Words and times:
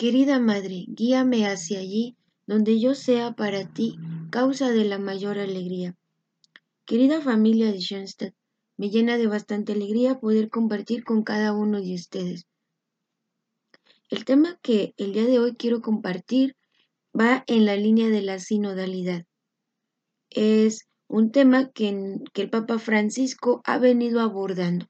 Querida 0.00 0.40
Madre, 0.40 0.86
guíame 0.88 1.46
hacia 1.46 1.78
allí, 1.78 2.16
donde 2.46 2.80
yo 2.80 2.94
sea 2.94 3.34
para 3.34 3.70
ti 3.70 3.98
causa 4.30 4.70
de 4.70 4.86
la 4.86 4.96
mayor 4.96 5.38
alegría. 5.38 5.94
Querida 6.86 7.20
familia 7.20 7.70
de 7.70 7.82
Schoenstatt, 7.82 8.34
me 8.78 8.88
llena 8.88 9.18
de 9.18 9.26
bastante 9.26 9.72
alegría 9.72 10.18
poder 10.18 10.48
compartir 10.48 11.04
con 11.04 11.22
cada 11.22 11.52
uno 11.52 11.82
de 11.82 11.94
ustedes. 11.94 12.46
El 14.08 14.24
tema 14.24 14.58
que 14.62 14.94
el 14.96 15.12
día 15.12 15.26
de 15.26 15.38
hoy 15.38 15.54
quiero 15.54 15.82
compartir 15.82 16.56
va 17.12 17.44
en 17.46 17.66
la 17.66 17.76
línea 17.76 18.08
de 18.08 18.22
la 18.22 18.38
sinodalidad. 18.38 19.26
Es 20.30 20.88
un 21.08 21.30
tema 21.30 21.72
que, 21.72 22.16
que 22.32 22.40
el 22.40 22.48
Papa 22.48 22.78
Francisco 22.78 23.60
ha 23.66 23.76
venido 23.76 24.20
abordando, 24.20 24.86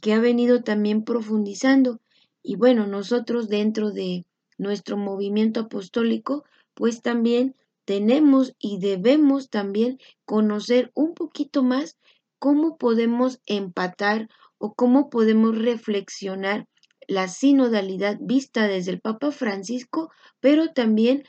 que 0.00 0.12
ha 0.12 0.20
venido 0.20 0.62
también 0.62 1.02
profundizando 1.02 2.00
y 2.44 2.54
bueno, 2.54 2.86
nosotros 2.86 3.48
dentro 3.48 3.90
de 3.90 4.24
nuestro 4.58 4.96
movimiento 4.96 5.60
apostólico, 5.60 6.44
pues 6.74 7.02
también 7.02 7.54
tenemos 7.84 8.54
y 8.58 8.78
debemos 8.78 9.48
también 9.48 9.98
conocer 10.24 10.90
un 10.94 11.14
poquito 11.14 11.62
más 11.62 11.96
cómo 12.38 12.76
podemos 12.76 13.40
empatar 13.46 14.28
o 14.58 14.74
cómo 14.74 15.08
podemos 15.08 15.56
reflexionar 15.56 16.66
la 17.08 17.28
sinodalidad 17.28 18.18
vista 18.20 18.66
desde 18.66 18.92
el 18.92 19.00
Papa 19.00 19.30
Francisco, 19.30 20.10
pero 20.40 20.72
también 20.72 21.24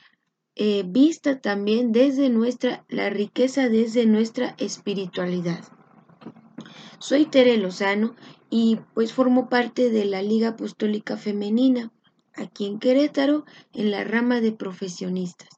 eh, 0.56 0.82
vista 0.86 1.40
también 1.40 1.92
desde 1.92 2.30
nuestra, 2.30 2.84
la 2.88 3.10
riqueza 3.10 3.68
desde 3.68 4.06
nuestra 4.06 4.56
espiritualidad. 4.58 5.62
Soy 6.98 7.26
Tere 7.26 7.56
Lozano 7.58 8.16
y 8.50 8.80
pues 8.94 9.12
formo 9.12 9.48
parte 9.48 9.90
de 9.90 10.04
la 10.04 10.20
Liga 10.20 10.48
Apostólica 10.48 11.16
Femenina 11.16 11.92
aquí 12.40 12.66
en 12.66 12.78
Querétaro 12.78 13.44
en 13.72 13.90
la 13.90 14.04
rama 14.04 14.40
de 14.40 14.52
profesionistas. 14.52 15.48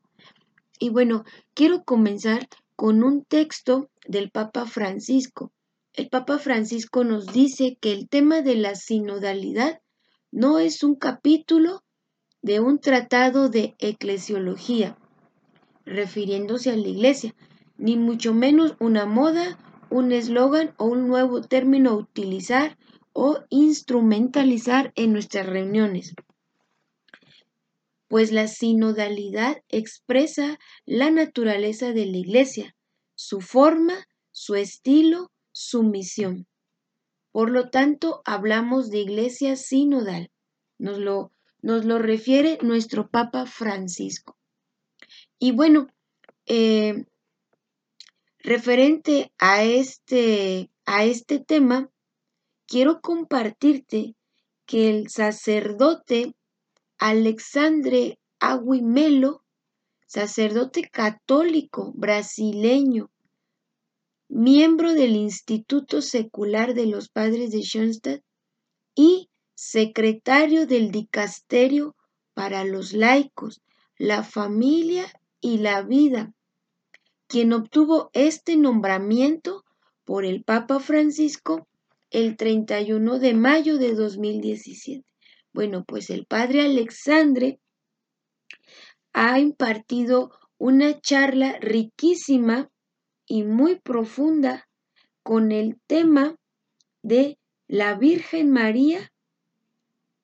Y 0.78 0.90
bueno, 0.90 1.24
quiero 1.54 1.84
comenzar 1.84 2.48
con 2.74 3.02
un 3.02 3.24
texto 3.24 3.90
del 4.06 4.30
Papa 4.30 4.64
Francisco. 4.64 5.52
El 5.92 6.08
Papa 6.08 6.38
Francisco 6.38 7.04
nos 7.04 7.26
dice 7.26 7.76
que 7.80 7.92
el 7.92 8.08
tema 8.08 8.40
de 8.40 8.54
la 8.56 8.74
sinodalidad 8.74 9.80
no 10.32 10.58
es 10.58 10.82
un 10.82 10.94
capítulo 10.94 11.82
de 12.42 12.60
un 12.60 12.78
tratado 12.78 13.48
de 13.48 13.74
eclesiología, 13.78 14.96
refiriéndose 15.84 16.70
a 16.70 16.76
la 16.76 16.88
iglesia, 16.88 17.34
ni 17.76 17.96
mucho 17.96 18.32
menos 18.32 18.76
una 18.78 19.04
moda, 19.04 19.58
un 19.90 20.12
eslogan 20.12 20.72
o 20.78 20.86
un 20.86 21.08
nuevo 21.08 21.42
término 21.42 21.90
a 21.90 21.96
utilizar 21.96 22.78
o 23.12 23.40
instrumentalizar 23.50 24.92
en 24.94 25.12
nuestras 25.12 25.46
reuniones. 25.46 26.14
Pues 28.10 28.32
la 28.32 28.48
sinodalidad 28.48 29.62
expresa 29.68 30.58
la 30.84 31.12
naturaleza 31.12 31.92
de 31.92 32.06
la 32.06 32.16
iglesia, 32.16 32.76
su 33.14 33.40
forma, 33.40 34.08
su 34.32 34.56
estilo, 34.56 35.30
su 35.52 35.84
misión. 35.84 36.48
Por 37.30 37.52
lo 37.52 37.70
tanto, 37.70 38.20
hablamos 38.24 38.90
de 38.90 38.98
iglesia 38.98 39.54
sinodal. 39.54 40.32
Nos 40.76 40.98
lo 40.98 41.30
nos 41.62 41.84
lo 41.84 41.98
refiere 42.00 42.58
nuestro 42.62 43.10
Papa 43.10 43.46
Francisco. 43.46 44.36
Y 45.38 45.52
bueno, 45.52 45.86
eh, 46.46 47.04
referente 48.38 49.30
a 49.38 49.62
este, 49.62 50.70
a 50.84 51.04
este 51.04 51.38
tema, 51.38 51.90
quiero 52.66 53.00
compartirte 53.00 54.16
que 54.66 54.90
el 54.90 55.10
sacerdote 55.10 56.34
Alexandre 57.02 58.18
Aguimelo, 58.40 59.42
sacerdote 60.06 60.90
católico 60.90 61.94
brasileño, 61.96 63.10
miembro 64.28 64.92
del 64.92 65.16
Instituto 65.16 66.02
Secular 66.02 66.74
de 66.74 66.84
los 66.84 67.08
Padres 67.08 67.52
de 67.52 67.62
Schoenstatt 67.62 68.22
y 68.94 69.30
secretario 69.54 70.66
del 70.66 70.90
Dicasterio 70.90 71.96
para 72.34 72.64
los 72.64 72.92
laicos, 72.92 73.62
la 73.96 74.22
familia 74.22 75.10
y 75.40 75.56
la 75.56 75.80
vida, 75.80 76.34
quien 77.28 77.54
obtuvo 77.54 78.10
este 78.12 78.58
nombramiento 78.58 79.64
por 80.04 80.26
el 80.26 80.44
Papa 80.44 80.80
Francisco 80.80 81.66
el 82.10 82.36
31 82.36 83.18
de 83.18 83.32
mayo 83.32 83.78
de 83.78 83.94
2017. 83.94 85.09
Bueno, 85.52 85.84
pues 85.84 86.10
el 86.10 86.26
padre 86.26 86.62
Alexandre 86.62 87.60
ha 89.12 89.38
impartido 89.38 90.30
una 90.58 91.00
charla 91.00 91.58
riquísima 91.60 92.70
y 93.26 93.42
muy 93.42 93.76
profunda 93.76 94.68
con 95.22 95.52
el 95.52 95.80
tema 95.86 96.36
de 97.02 97.38
la 97.66 97.94
Virgen 97.94 98.50
María 98.50 99.10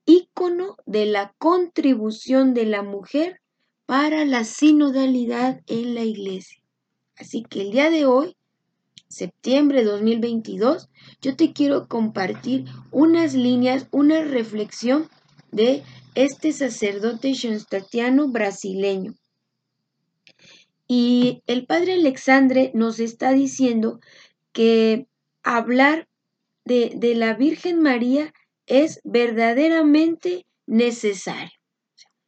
ícono 0.05 0.77
de 0.87 1.07
la 1.07 1.35
contribución 1.39 2.55
de 2.55 2.67
la 2.67 2.83
mujer 2.83 3.41
para 3.87 4.25
la 4.25 4.45
sinodalidad 4.45 5.63
en 5.67 5.95
la 5.95 6.03
iglesia. 6.03 6.63
Así 7.17 7.43
que 7.43 7.63
el 7.63 7.73
día 7.73 7.91
de 7.91 8.07
hoy, 8.07 8.37
septiembre 9.09 9.81
de 9.81 9.91
2022, 9.91 10.89
yo 11.21 11.37
te 11.37 11.53
quiero 11.53 11.89
compartir 11.89 12.67
unas 12.91 13.35
líneas, 13.35 13.89
una 13.91 14.23
reflexión 14.23 15.09
de 15.57 15.83
este 16.15 16.53
sacerdote 16.53 17.33
shonstatiano 17.33 18.29
brasileño. 18.29 19.15
Y 20.87 21.43
el 21.47 21.67
padre 21.67 21.95
Alexandre 21.95 22.71
nos 22.75 23.01
está 23.01 23.33
diciendo 23.33 23.99
que 24.53 25.07
hablar 25.43 26.07
de, 26.65 26.93
de 26.95 27.15
la 27.15 27.35
Virgen 27.35 27.81
María 27.81 28.33
es 28.67 29.01
verdaderamente 29.03 30.47
necesario. 30.67 31.59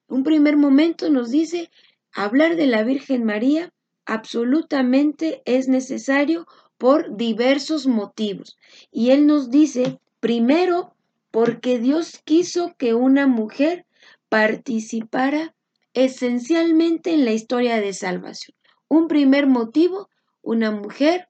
Un 0.08 0.24
primer 0.24 0.56
momento 0.56 1.10
nos 1.10 1.30
dice, 1.30 1.70
hablar 2.12 2.56
de 2.56 2.66
la 2.66 2.82
Virgen 2.82 3.24
María 3.24 3.72
absolutamente 4.06 5.42
es 5.44 5.68
necesario 5.68 6.46
por 6.78 7.14
diversos 7.16 7.86
motivos. 7.86 8.56
Y 8.90 9.10
él 9.10 9.26
nos 9.26 9.50
dice, 9.50 9.98
primero, 10.18 10.94
porque 11.38 11.78
Dios 11.78 12.20
quiso 12.24 12.74
que 12.76 12.94
una 12.94 13.28
mujer 13.28 13.86
participara 14.28 15.54
esencialmente 15.94 17.14
en 17.14 17.24
la 17.24 17.30
historia 17.30 17.80
de 17.80 17.92
salvación. 17.92 18.56
Un 18.88 19.06
primer 19.06 19.46
motivo, 19.46 20.08
una 20.42 20.72
mujer, 20.72 21.28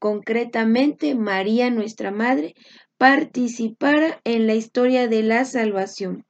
concretamente 0.00 1.14
María 1.14 1.70
nuestra 1.70 2.10
Madre, 2.10 2.56
participara 2.96 4.20
en 4.24 4.48
la 4.48 4.56
historia 4.56 5.06
de 5.06 5.22
la 5.22 5.44
salvación 5.44 6.26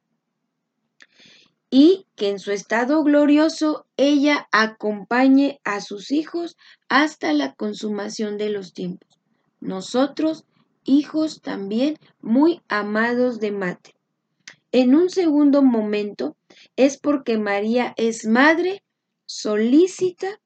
y 1.71 2.07
que 2.15 2.29
en 2.29 2.39
su 2.39 2.53
estado 2.53 3.03
glorioso 3.05 3.87
ella 3.97 4.49
acompañe 4.53 5.63
a 5.65 5.81
sus 5.81 6.11
hijos 6.11 6.59
hasta 6.91 7.33
la 7.33 7.55
consumación 7.55 8.37
de 8.37 8.51
los 8.51 8.75
tiempos. 8.75 9.19
Nosotros, 9.61 10.45
hijos 10.89 11.43
también 11.43 11.99
muy 12.21 12.63
amados 12.69 13.39
de 13.41 13.53
Mate. 13.53 13.95
En 14.73 14.95
un 14.95 15.11
segundo 15.11 15.63
momento 15.63 16.37
es 16.77 16.99
porque 16.99 17.39
María 17.39 17.95
es 17.97 18.27
madre 18.27 18.83
solícita 19.27 20.41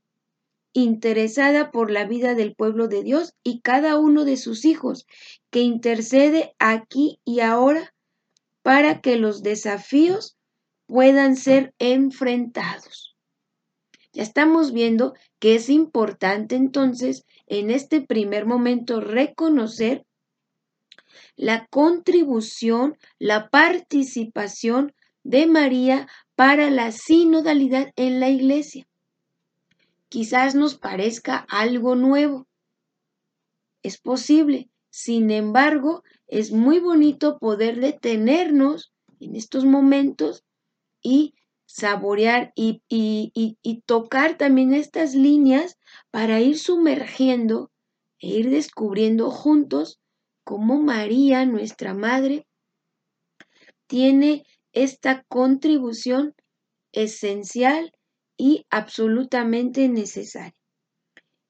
interesada 0.73 1.71
por 1.71 1.91
la 1.91 2.05
vida 2.05 2.35
del 2.35 2.55
pueblo 2.55 2.89
de 2.89 3.03
Dios 3.03 3.35
y 3.43 3.61
cada 3.61 3.99
uno 3.99 4.25
de 4.25 4.37
sus 4.37 4.65
hijos, 4.65 5.07
que 5.51 5.61
intercede 5.61 6.55
aquí 6.59 7.21
y 7.25 7.41
ahora 7.41 7.95
para 8.63 9.01
que 9.01 9.17
los 9.17 9.43
desafíos 9.43 10.37
puedan 10.87 11.37
ser 11.37 11.75
enfrentados. 11.79 13.17
Ya 14.13 14.23
estamos 14.23 14.73
viendo 14.73 15.15
que 15.39 15.55
es 15.55 15.69
importante 15.69 16.57
entonces 16.57 17.25
en 17.47 17.71
este 17.71 18.01
primer 18.01 18.47
momento 18.47 19.01
reconocer 19.01 20.05
la 21.37 21.67
contribución, 21.67 22.97
la 23.19 23.51
participación 23.51 24.95
de 25.25 25.47
María 25.47 26.09
para 26.35 26.71
la 26.71 26.93
sinodalidad 26.93 27.93
en 27.97 28.21
la 28.21 28.29
iglesia 28.29 28.87
quizás 30.13 30.55
nos 30.55 30.75
parezca 30.75 31.47
algo 31.49 31.95
nuevo. 31.95 32.47
Es 33.83 33.97
posible. 33.97 34.69
Sin 34.91 35.31
embargo, 35.31 36.03
es 36.27 36.53
muy 36.53 36.81
bonito 36.81 37.39
poder 37.39 37.81
detenernos 37.81 38.93
en 39.21 39.37
estos 39.37 39.65
momentos 39.65 40.45
y 41.01 41.33
saborear 41.65 42.53
y, 42.55 42.83
tocar 43.87 44.37
también 44.37 44.75
estas 44.75 45.15
líneas 45.15 45.79
para 46.11 46.41
ir 46.41 46.59
sumergiendo 46.59 47.71
e 48.19 48.29
ir 48.29 48.51
descubriendo 48.51 49.31
juntos 49.31 49.99
cómo 50.45 50.81
María, 50.81 51.47
nuestra 51.47 51.95
Madre, 51.95 52.47
tiene 53.87 54.45
esta 54.73 55.25
contribución 55.29 56.35
esencial 56.93 57.93
y 58.37 58.67
absolutamente 58.71 59.89
necesaria. 59.89 60.55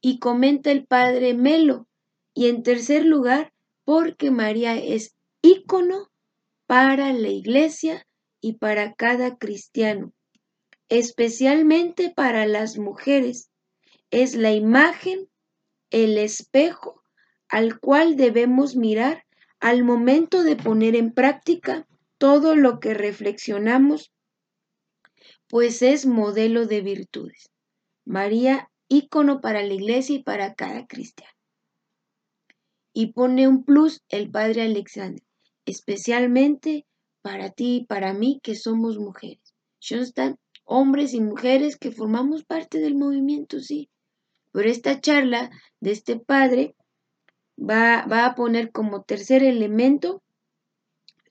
Y 0.01 0.19
comenta 0.19 0.71
el 0.73 0.87
padre 0.87 1.35
Melo, 1.35 1.87
y 2.35 2.49
en 2.49 2.63
tercer 2.63 3.05
lugar, 3.05 3.53
porque 3.85 4.31
María 4.31 4.77
es 4.77 5.15
ícono 5.43 6.11
para 6.67 7.13
la 7.13 7.29
iglesia 7.29 8.07
y 8.41 8.55
para 8.55 8.95
cada 8.95 9.37
cristiano, 9.37 10.13
especialmente 10.89 12.11
para 12.11 12.47
las 12.47 12.79
mujeres. 12.79 13.51
Es 14.11 14.35
la 14.35 14.53
imagen, 14.53 15.29
el 15.91 16.19
espejo 16.19 17.02
al 17.53 17.79
cual 17.79 18.17
debemos 18.17 18.77
mirar 18.77 19.25
al 19.61 19.85
momento 19.85 20.43
de 20.43 20.57
poner 20.57 20.97
en 20.97 21.13
práctica 21.13 21.87
todo 22.19 22.57
lo 22.57 22.81
que 22.81 22.95
reflexionamos, 22.95 24.11
pues 25.49 25.83
es 25.83 26.07
modelo 26.07 26.67
de 26.67 26.81
virtudes. 26.81 27.51
María, 28.07 28.71
ícono 28.89 29.43
para 29.43 29.63
la 29.63 29.75
iglesia 29.75 30.17
y 30.17 30.23
para 30.23 30.55
cada 30.55 30.87
cristiano. 30.87 31.37
Y 32.95 33.13
pone 33.13 33.47
un 33.47 33.65
plus 33.65 34.01
el 34.09 34.31
padre 34.31 34.63
Alexander 34.63 35.23
especialmente 35.67 36.87
para 37.23 37.51
ti 37.51 37.77
y 37.77 37.85
para 37.85 38.15
mí 38.15 38.41
que 38.43 38.57
somos 38.57 38.99
mujeres. 38.99 39.55
están 39.81 40.39
hombres 40.65 41.13
y 41.13 41.21
mujeres 41.21 41.77
que 41.77 41.91
formamos 41.91 42.45
parte 42.45 42.79
del 42.79 42.95
movimiento, 42.97 43.61
sí. 43.61 43.91
Pero 44.53 44.71
esta 44.71 45.01
charla 45.01 45.51
de 45.81 45.93
este 45.93 46.19
padre 46.19 46.75
va, 47.63 48.07
va 48.07 48.27
a 48.27 48.35
poner 48.35 48.73
como 48.73 49.03
tercer 49.03 49.43
elemento 49.43 50.23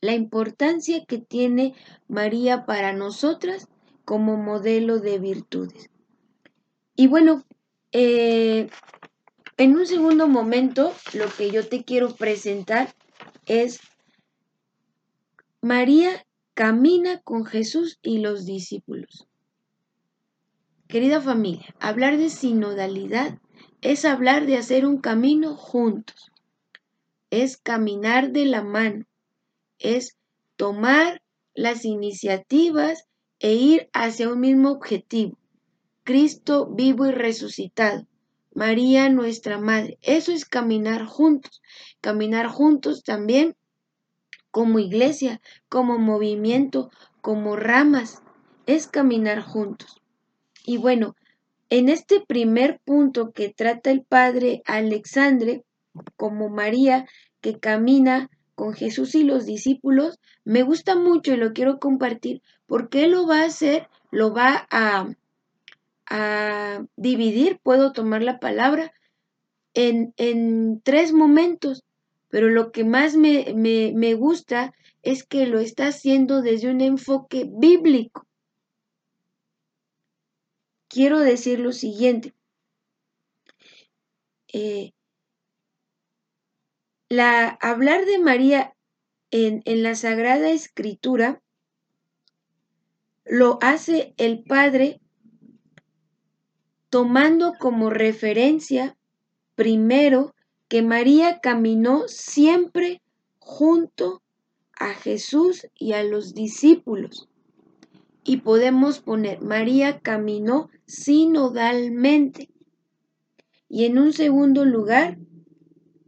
la 0.02 0.14
importancia 0.14 1.06
que 1.06 1.20
tiene 1.20 1.76
María 2.08 2.66
para 2.66 2.94
nosotras 2.94 3.68
como 4.06 4.36
modelo 4.36 5.00
de 5.00 5.20
virtudes. 5.20 5.90
Y 6.96 7.08
bueno, 7.08 7.46
eh, 7.92 8.70
en 9.58 9.76
un 9.76 9.86
segundo 9.86 10.28
momento 10.28 10.94
lo 11.14 11.28
que 11.30 11.52
yo 11.52 11.68
te 11.68 11.84
quiero 11.84 12.16
presentar 12.16 12.94
es 13.46 13.80
María 15.62 16.26
camina 16.54 17.22
con 17.22 17.46
Jesús 17.46 18.00
y 18.02 18.20
los 18.20 18.46
discípulos. 18.46 19.28
Querida 20.88 21.22
familia, 21.22 21.74
hablar 21.80 22.18
de 22.18 22.30
sinodalidad 22.30 23.40
es 23.82 24.06
hablar 24.06 24.46
de 24.46 24.58
hacer 24.58 24.86
un 24.86 25.00
camino 25.00 25.56
juntos, 25.56 26.32
es 27.30 27.58
caminar 27.58 28.32
de 28.32 28.46
la 28.46 28.64
mano, 28.64 29.06
es 29.80 30.18
tomar 30.56 31.22
las 31.54 31.86
iniciativas 31.86 33.06
e 33.40 33.54
ir 33.54 33.90
hacia 33.94 34.30
un 34.30 34.40
mismo 34.40 34.72
objetivo. 34.72 35.38
Cristo 36.04 36.68
vivo 36.68 37.08
y 37.08 37.12
resucitado. 37.12 38.08
María 38.54 39.10
nuestra 39.10 39.58
Madre. 39.58 39.98
Eso 40.02 40.32
es 40.32 40.46
caminar 40.46 41.06
juntos. 41.06 41.62
Caminar 42.02 42.48
juntos 42.48 43.04
también 43.04 43.56
como 44.52 44.80
iglesia, 44.80 45.42
como 45.70 45.98
movimiento, 45.98 46.92
como 47.22 47.56
ramas, 47.56 48.22
es 48.66 48.88
caminar 48.88 49.42
juntos. 49.42 50.02
Y 50.66 50.78
bueno, 50.78 51.16
en 51.72 51.90
este 51.90 52.20
primer 52.20 52.80
punto 52.86 53.32
que 53.32 53.50
trata 53.50 53.90
el 53.90 54.04
padre 54.04 54.62
Alexandre, 54.66 55.64
como 56.16 56.50
María 56.50 57.08
que 57.42 57.58
camina 57.60 58.30
con 58.54 58.74
Jesús 58.74 59.16
y 59.16 59.24
los 59.24 59.48
discípulos, 59.48 60.20
me 60.46 60.62
gusta 60.62 60.96
mucho 60.96 61.34
y 61.34 61.38
lo 61.38 61.54
quiero 61.54 61.80
compartir 61.80 62.44
porque 62.68 63.06
él 63.06 63.12
lo 63.12 63.26
va 63.26 63.42
a 63.42 63.46
hacer, 63.46 63.88
lo 64.12 64.32
va 64.34 64.68
a, 64.70 65.08
a 66.06 66.86
dividir, 66.96 67.60
puedo 67.64 67.92
tomar 67.92 68.22
la 68.22 68.40
palabra, 68.40 68.94
en, 69.74 70.14
en 70.18 70.82
tres 70.84 71.14
momentos 71.14 71.84
pero 72.32 72.50
lo 72.50 72.72
que 72.72 72.84
más 72.84 73.16
me, 73.16 73.54
me, 73.54 74.14
gusta 74.16 74.74
es 75.04 75.24
que 75.24 75.46
lo 75.46 75.60
está 75.60 75.88
haciendo 75.88 76.42
desde 76.42 76.72
un 76.72 76.82
enfoque 76.82 77.48
bíblico. 77.48 78.26
Quiero 80.92 81.20
decir 81.20 81.62
lo 81.62 81.72
siguiente. 81.72 82.36
Eh, 84.52 84.92
la, 87.08 87.48
hablar 87.62 88.06
de 88.06 88.20
María 88.20 88.76
en, 89.32 89.62
en, 89.64 89.84
la 89.84 89.96
Sagrada 89.96 90.50
Escritura 90.50 91.42
lo 93.24 93.58
hace 93.62 94.14
el 94.18 94.44
Padre 94.44 95.00
tomando 96.90 97.54
como 97.58 97.90
referencia 97.90 98.98
primero 99.56 100.36
que 100.68 100.82
María 100.82 101.40
caminó 101.40 102.10
siempre 102.10 103.02
junto 103.40 104.22
a 104.74 104.94
Jesús 104.94 105.68
y 105.74 105.94
a 105.94 106.04
los 106.04 106.34
discípulos. 106.34 107.31
Y 108.32 108.38
podemos 108.38 109.02
poner, 109.02 109.42
María 109.42 110.00
caminó 110.00 110.70
sinodalmente. 110.86 112.50
Y 113.68 113.84
en 113.84 113.98
un 113.98 114.14
segundo 114.14 114.64
lugar, 114.64 115.18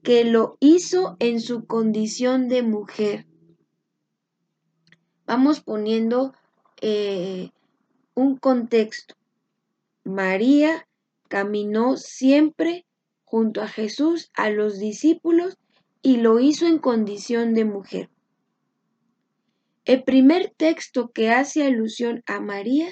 que 0.03 0.23
lo 0.23 0.55
hizo 0.61 1.17
en 1.19 1.41
su 1.41 1.65
condición 1.65 2.47
de 2.47 2.63
mujer. 2.63 3.25
Vamos 5.25 5.59
poniendo 5.59 6.33
eh, 6.79 7.51
un 8.13 8.37
contexto. 8.37 9.15
María 10.05 10.87
caminó 11.27 11.97
siempre 11.97 12.85
junto 13.25 13.61
a 13.61 13.67
Jesús 13.67 14.31
a 14.33 14.49
los 14.49 14.79
discípulos 14.79 15.57
y 16.01 16.15
lo 16.21 16.39
hizo 16.39 16.67
en 16.67 16.79
condición 16.79 17.53
de 17.53 17.65
mujer. 17.65 18.09
El 19.85 20.06
primer 20.06 20.53
texto 20.56 21.12
que 21.12 21.30
hace 21.30 21.65
alusión 21.65 22.24
a 22.25 22.39
María 22.39 22.88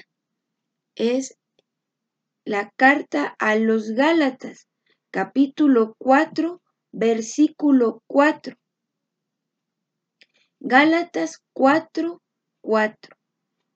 es 0.95 1.38
la 2.43 2.69
carta 2.75 3.33
a 3.39 3.55
los 3.55 3.91
Gálatas, 3.91 4.67
capítulo 5.09 5.95
4, 5.99 6.61
versículo 6.91 8.03
4. 8.07 8.57
Gálatas 10.59 11.41
4, 11.53 12.21
4. 12.59 13.17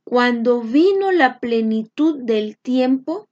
Cuando 0.04 0.60
vino 0.60 1.14
la 1.14 1.40
plenitud 1.40 2.22
del 2.22 2.58
tiempo, 2.58 3.30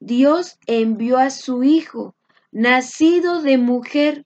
Dios 0.00 0.58
envió 0.66 1.18
a 1.18 1.28
su 1.28 1.62
Hijo, 1.62 2.16
nacido 2.52 3.42
de 3.42 3.58
mujer, 3.58 4.24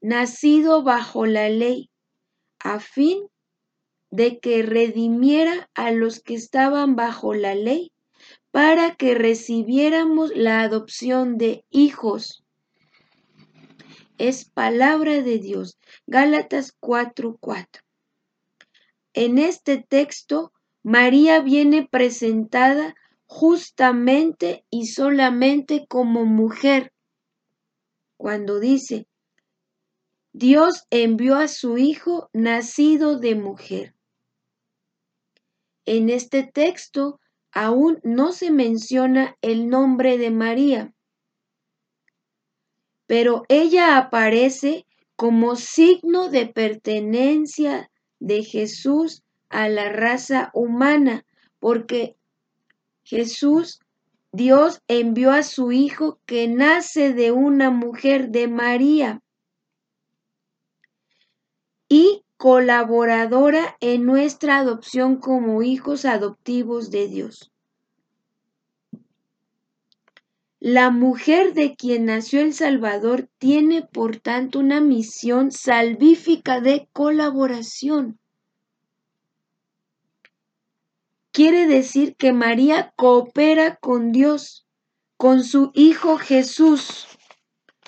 nacido 0.00 0.82
bajo 0.82 1.26
la 1.26 1.48
ley, 1.48 1.90
a 2.58 2.80
fin 2.80 3.28
de 4.16 4.38
que 4.38 4.62
redimiera 4.62 5.68
a 5.74 5.90
los 5.90 6.20
que 6.20 6.34
estaban 6.34 6.96
bajo 6.96 7.34
la 7.34 7.54
ley, 7.54 7.92
para 8.50 8.94
que 8.94 9.14
recibiéramos 9.14 10.34
la 10.34 10.62
adopción 10.62 11.36
de 11.36 11.66
hijos. 11.68 12.42
Es 14.16 14.46
palabra 14.48 15.20
de 15.20 15.38
Dios. 15.38 15.78
Gálatas 16.06 16.74
4:4. 16.80 17.82
En 19.12 19.36
este 19.36 19.84
texto, 19.86 20.50
María 20.82 21.40
viene 21.40 21.86
presentada 21.86 22.94
justamente 23.26 24.64
y 24.70 24.86
solamente 24.86 25.84
como 25.86 26.24
mujer. 26.24 26.90
Cuando 28.16 28.60
dice, 28.60 29.06
Dios 30.32 30.86
envió 30.88 31.36
a 31.36 31.48
su 31.48 31.76
Hijo 31.76 32.30
nacido 32.32 33.18
de 33.18 33.34
mujer. 33.34 33.95
En 35.86 36.10
este 36.10 36.42
texto 36.42 37.20
aún 37.52 38.00
no 38.02 38.32
se 38.32 38.50
menciona 38.50 39.36
el 39.40 39.68
nombre 39.68 40.18
de 40.18 40.30
María, 40.30 40.92
pero 43.06 43.44
ella 43.48 43.96
aparece 43.96 44.84
como 45.14 45.56
signo 45.56 46.28
de 46.28 46.46
pertenencia 46.46 47.90
de 48.18 48.42
Jesús 48.42 49.22
a 49.48 49.68
la 49.68 49.90
raza 49.90 50.50
humana, 50.52 51.24
porque 51.60 52.16
Jesús, 53.04 53.80
Dios 54.32 54.82
envió 54.88 55.30
a 55.30 55.42
su 55.42 55.72
Hijo 55.72 56.18
que 56.26 56.48
nace 56.48 57.14
de 57.14 57.30
una 57.30 57.70
mujer 57.70 58.30
de 58.30 58.48
María 58.48 59.22
y 61.88 62.24
colaboradora 62.46 63.76
en 63.80 64.06
nuestra 64.06 64.58
adopción 64.58 65.16
como 65.16 65.64
hijos 65.64 66.04
adoptivos 66.04 66.92
de 66.92 67.08
Dios. 67.08 67.50
La 70.60 70.90
mujer 70.90 71.54
de 71.54 71.74
quien 71.74 72.04
nació 72.04 72.42
el 72.42 72.54
Salvador 72.54 73.28
tiene 73.38 73.82
por 73.82 74.18
tanto 74.20 74.60
una 74.60 74.80
misión 74.80 75.50
salvífica 75.50 76.60
de 76.60 76.88
colaboración. 76.92 78.20
quiere 81.32 81.66
decir 81.66 82.14
que 82.14 82.32
María 82.32 82.92
coopera 82.94 83.74
con 83.74 84.12
Dios, 84.12 84.68
con 85.16 85.42
su 85.42 85.72
Hijo 85.74 86.16
Jesús, 86.16 87.08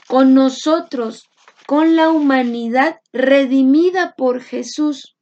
con 0.08 0.34
nosotros, 0.34 1.27
con 1.68 1.96
la 1.96 2.08
humanidad 2.08 3.02
redimida 3.12 4.14
por 4.16 4.40
Jesús. 4.40 5.18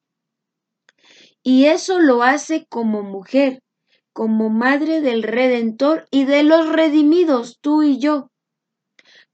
Y 1.42 1.64
eso 1.64 1.98
lo 1.98 2.22
hace 2.22 2.66
como 2.68 3.02
mujer, 3.02 3.64
como 4.12 4.48
madre 4.48 5.00
del 5.00 5.24
Redentor 5.24 6.06
y 6.12 6.24
de 6.24 6.44
los 6.44 6.68
redimidos, 6.68 7.58
tú 7.60 7.82
y 7.82 7.98
yo, 7.98 8.30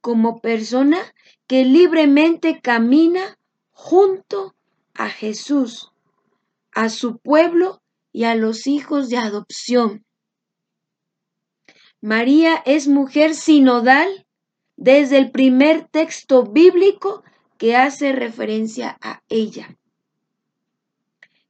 como 0.01 0.41
persona 0.41 1.03
que 1.47 1.67
libremente 1.67 2.63
camina 2.63 3.37
junto 3.73 4.55
a 4.95 5.11
Jesús, 5.11 5.93
a 6.71 6.89
su 6.89 7.19
pueblo 7.19 7.83
y 8.11 8.25
a 8.25 8.37
los 8.37 8.67
hijos 8.67 9.11
de 9.11 9.19
adopción. 9.19 10.07
María 12.01 12.63
es 12.65 12.89
mujer 12.89 13.35
sinodal 13.35 14.27
desde 14.77 15.19
el 15.19 15.31
primer 15.31 15.87
texto 15.89 16.45
bíblico 16.45 17.23
que 17.59 17.77
hace 17.77 18.13
referencia 18.13 18.99
a 19.01 19.23
ella. 19.29 19.77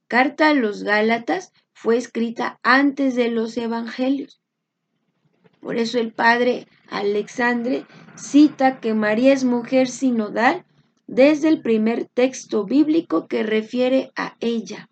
Carta 0.07 0.49
a 0.49 0.53
los 0.53 0.83
Gálatas 0.83 1.51
fue 1.73 1.97
escrita 1.97 2.59
antes 2.61 3.15
de 3.15 3.29
los 3.29 3.57
evangelios. 3.57 4.39
Por 5.59 5.77
eso 5.77 5.97
el 5.99 6.11
padre 6.13 6.67
Alexandre 6.89 7.85
cita 8.15 8.79
que 8.79 8.93
María 8.93 9.33
es 9.33 9.43
mujer 9.43 9.87
sinodal 9.87 10.65
desde 11.07 11.47
el 11.47 11.61
primer 11.61 12.05
texto 12.05 12.65
bíblico 12.65 13.27
que 13.27 13.43
refiere 13.43 14.11
a 14.15 14.35
ella. 14.39 14.89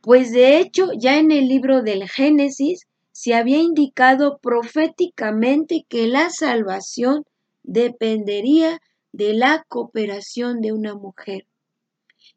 Pues 0.00 0.32
de 0.32 0.58
hecho 0.58 0.90
ya 0.98 1.18
en 1.18 1.30
el 1.30 1.48
libro 1.48 1.82
del 1.82 2.08
Génesis 2.08 2.86
se 3.20 3.34
había 3.34 3.58
indicado 3.58 4.38
proféticamente 4.38 5.84
que 5.88 6.06
la 6.06 6.30
salvación 6.30 7.24
dependería 7.64 8.80
de 9.10 9.34
la 9.34 9.64
cooperación 9.66 10.60
de 10.60 10.72
una 10.72 10.94
mujer. 10.94 11.44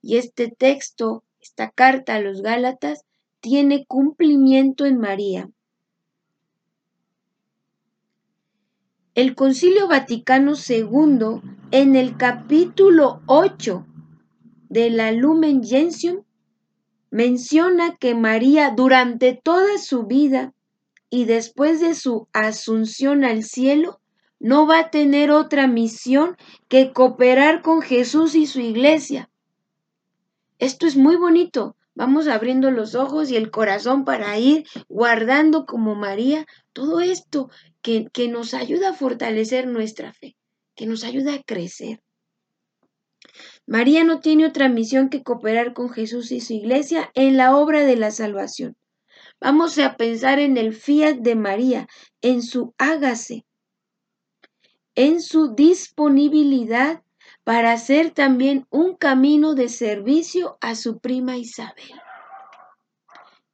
Y 0.01 0.17
este 0.17 0.47
texto, 0.49 1.23
esta 1.39 1.69
carta 1.69 2.15
a 2.15 2.19
los 2.19 2.41
Gálatas, 2.41 3.05
tiene 3.41 3.85
cumplimiento 3.85 4.87
en 4.87 4.97
María. 4.97 5.51
El 9.13 9.35
Concilio 9.35 9.87
Vaticano 9.87 10.53
II, 10.67 11.41
en 11.69 11.95
el 11.95 12.17
capítulo 12.17 13.21
8 13.27 13.85
de 14.69 14.89
la 14.89 15.11
Lumen 15.11 15.63
Gentium, 15.63 16.23
menciona 17.11 17.97
que 17.97 18.15
María 18.15 18.73
durante 18.75 19.39
toda 19.43 19.77
su 19.77 20.07
vida 20.07 20.55
y 21.11 21.25
después 21.25 21.81
de 21.81 21.93
su 21.93 22.29
asunción 22.31 23.25
al 23.25 23.43
cielo, 23.43 23.99
no 24.39 24.65
va 24.65 24.79
a 24.79 24.89
tener 24.89 25.29
otra 25.29 25.67
misión 25.67 26.37
que 26.69 26.93
cooperar 26.93 27.61
con 27.61 27.81
Jesús 27.81 28.33
y 28.33 28.47
su 28.47 28.61
iglesia. 28.61 29.29
Esto 30.57 30.87
es 30.87 30.95
muy 30.95 31.17
bonito. 31.17 31.75
Vamos 31.93 32.29
abriendo 32.29 32.71
los 32.71 32.95
ojos 32.95 33.29
y 33.29 33.35
el 33.35 33.51
corazón 33.51 34.05
para 34.05 34.39
ir 34.39 34.63
guardando 34.87 35.65
como 35.65 35.95
María 35.95 36.45
todo 36.71 37.01
esto 37.01 37.49
que, 37.81 38.07
que 38.13 38.29
nos 38.29 38.53
ayuda 38.53 38.91
a 38.91 38.93
fortalecer 38.93 39.67
nuestra 39.67 40.13
fe, 40.13 40.37
que 40.75 40.85
nos 40.85 41.03
ayuda 41.03 41.33
a 41.33 41.43
crecer. 41.43 42.01
María 43.67 44.05
no 44.05 44.21
tiene 44.21 44.45
otra 44.45 44.69
misión 44.69 45.09
que 45.09 45.23
cooperar 45.23 45.73
con 45.73 45.89
Jesús 45.89 46.31
y 46.31 46.39
su 46.39 46.53
iglesia 46.53 47.11
en 47.15 47.35
la 47.35 47.55
obra 47.57 47.81
de 47.81 47.97
la 47.97 48.11
salvación. 48.11 48.77
Vamos 49.41 49.79
a 49.79 49.97
pensar 49.97 50.37
en 50.37 50.55
el 50.55 50.71
fiat 50.71 51.17
de 51.17 51.35
María, 51.35 51.87
en 52.21 52.43
su 52.43 52.75
hágase, 52.77 53.43
en 54.93 55.19
su 55.19 55.55
disponibilidad 55.55 57.01
para 57.43 57.73
hacer 57.73 58.11
también 58.11 58.67
un 58.69 58.95
camino 58.95 59.55
de 59.55 59.67
servicio 59.67 60.59
a 60.61 60.75
su 60.75 60.99
prima 60.99 61.37
Isabel. 61.37 61.91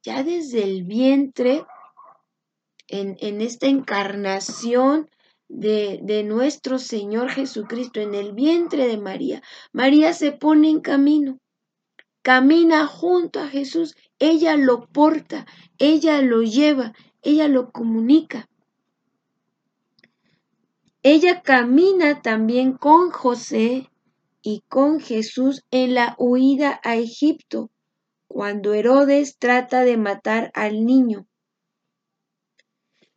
Ya 0.02 0.22
desde 0.22 0.62
el 0.62 0.84
vientre, 0.84 1.64
en, 2.86 3.16
en 3.20 3.40
esta 3.40 3.66
encarnación 3.66 5.08
de, 5.48 6.00
de, 6.02 6.22
nuestro 6.22 6.78
Señor 6.78 7.30
Jesucristo, 7.30 8.00
en 8.00 8.14
el 8.14 8.34
vientre 8.34 8.86
de 8.86 8.98
María, 8.98 9.42
María 9.72 10.12
se 10.12 10.32
pone 10.32 10.68
en 10.68 10.80
camino, 10.80 11.38
camina 12.22 12.86
junto 12.86 13.40
a 13.40 13.48
Jesús, 13.48 13.96
ella 14.18 14.56
lo 14.56 14.86
porta, 14.86 15.46
ella 15.78 16.20
lo 16.22 16.42
lleva, 16.42 16.94
ella 17.22 17.48
lo 17.48 17.70
comunica. 17.70 18.48
Ella 21.02 21.42
camina 21.42 22.22
también 22.22 22.72
con 22.72 23.10
José 23.10 23.90
y 24.42 24.62
con 24.68 25.00
Jesús 25.00 25.64
en 25.70 25.94
la 25.94 26.16
huida 26.18 26.80
a 26.82 26.96
Egipto, 26.96 27.70
cuando 28.26 28.74
Herodes 28.74 29.38
trata 29.38 29.82
de 29.82 29.96
matar 29.96 30.50
al 30.54 30.84
niño. 30.84 31.26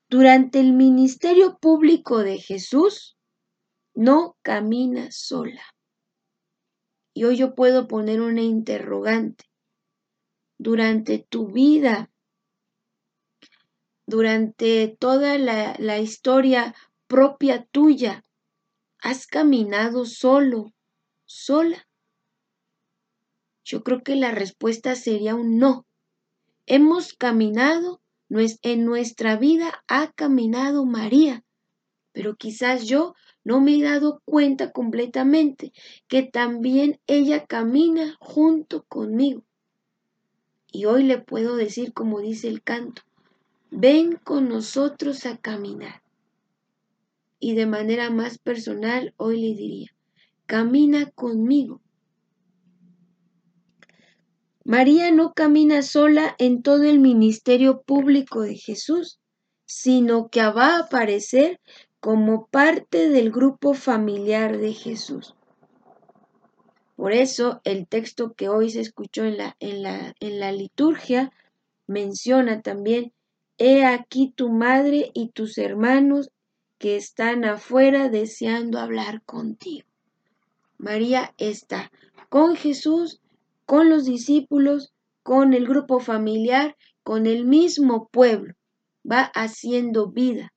Durante 0.10 0.60
el 0.60 0.74
ministerio 0.74 1.58
público 1.58 2.20
de 2.20 2.38
Jesús, 2.38 3.18
no 3.94 4.38
camina 4.42 5.10
sola. 5.12 5.64
Y 7.14 7.24
hoy 7.24 7.38
yo 7.38 7.56
puedo 7.56 7.88
poner 7.88 8.22
una 8.22 8.42
interrogante. 8.42 9.51
Durante 10.62 11.18
tu 11.18 11.48
vida, 11.48 12.12
durante 14.06 14.96
toda 15.00 15.40
la, 15.40 15.76
la 15.80 15.98
historia 15.98 16.76
propia 17.08 17.66
tuya. 17.72 18.24
¿Has 19.00 19.26
caminado 19.26 20.06
solo, 20.06 20.72
sola? 21.26 21.88
Yo 23.64 23.84
creo 23.84 24.04
que 24.04 24.16
la 24.16 24.30
respuesta 24.30 24.96
sería 24.96 25.34
un 25.34 25.58
no. 25.58 25.88
Hemos 26.68 27.14
caminado, 27.14 28.02
en 28.30 28.86
nuestra 28.86 29.38
vida 29.38 29.84
ha 29.88 30.12
caminado 30.12 30.86
María, 30.86 31.44
pero 32.12 32.36
quizás 32.36 32.86
yo 32.86 33.16
no 33.44 33.62
me 33.62 33.78
he 33.78 33.82
dado 33.82 34.22
cuenta 34.26 34.72
completamente 34.72 35.74
que 36.08 36.22
también 36.22 37.02
ella 37.08 37.48
camina 37.48 38.16
junto 38.20 38.84
conmigo. 38.84 39.44
Y 40.72 40.86
hoy 40.86 41.04
le 41.04 41.20
puedo 41.20 41.56
decir 41.56 41.94
como 41.94 42.22
dice 42.22 42.48
el 42.48 42.64
canto, 42.64 43.02
ven 43.70 44.18
con 44.24 44.50
nosotros 44.50 45.26
a 45.26 45.38
caminar 45.38 46.02
y 47.42 47.56
de 47.56 47.66
manera 47.66 48.10
más 48.12 48.38
personal 48.38 49.14
hoy 49.18 49.42
le 49.42 49.56
diría, 49.56 49.90
camina 50.46 51.10
conmigo. 51.10 51.82
María 54.64 55.12
no 55.12 55.34
camina 55.34 55.82
sola 55.82 56.36
en 56.38 56.62
todo 56.62 56.84
el 56.84 57.00
ministerio 57.00 57.82
público 57.82 58.42
de 58.42 58.56
Jesús, 58.56 59.20
sino 59.66 60.30
que 60.30 60.42
va 60.42 60.76
a 60.76 60.80
aparecer 60.82 61.60
como 62.00 62.46
parte 62.46 63.10
del 63.10 63.32
grupo 63.32 63.74
familiar 63.74 64.60
de 64.60 64.74
Jesús. 64.74 65.36
Por 67.02 67.14
eso 67.14 67.62
el 67.64 67.88
texto 67.88 68.34
que 68.34 68.48
hoy 68.48 68.70
se 68.70 68.80
escuchó 68.80 69.24
en 69.24 69.36
la, 69.36 69.58
en 69.60 69.82
la, 69.82 70.14
en 70.20 70.40
la 70.40 70.52
liturgia 70.52 71.32
menciona 71.88 72.62
también, 72.62 73.12
He 73.58 73.84
aquí 73.86 74.32
tu 74.36 74.52
madre 74.52 75.10
y 75.16 75.30
tus 75.30 75.58
hermanos 75.58 76.30
que 76.78 76.98
están 76.98 77.44
afuera 77.44 78.10
deseando 78.10 78.78
hablar 78.78 79.24
contigo. 79.24 79.88
María 80.78 81.34
está 81.40 81.92
con 82.30 82.56
Jesús, 82.56 83.20
con 83.66 83.90
los 83.90 84.06
discípulos, 84.06 84.94
con 85.24 85.56
el 85.56 85.68
grupo 85.68 86.02
familiar, 86.02 86.78
con 87.02 87.26
el 87.26 87.46
mismo 87.46 88.10
pueblo. 88.10 88.54
Va 89.12 89.24
haciendo 89.34 90.12
vida. 90.12 90.54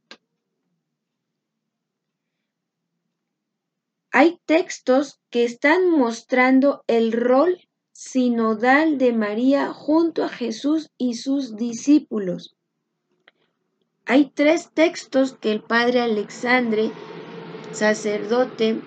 Hay 4.16 4.38
textos 4.47 5.18
que 5.28 5.42
están 5.42 5.90
mostrando 5.90 6.85
el 6.87 7.11
rol 7.11 7.59
sinodal 7.90 8.97
de 8.97 9.12
María 9.12 9.73
junto 9.73 10.23
a 10.23 10.28
Jesús 10.28 10.92
y 10.97 11.14
sus 11.14 11.56
discípulos. 11.56 12.54
Hay 14.06 14.30
tres 14.33 14.71
textos 14.73 15.33
que 15.33 15.50
el 15.50 15.64
padre 15.64 16.00
Alexandre, 16.00 16.92
sacerdote 17.73 18.80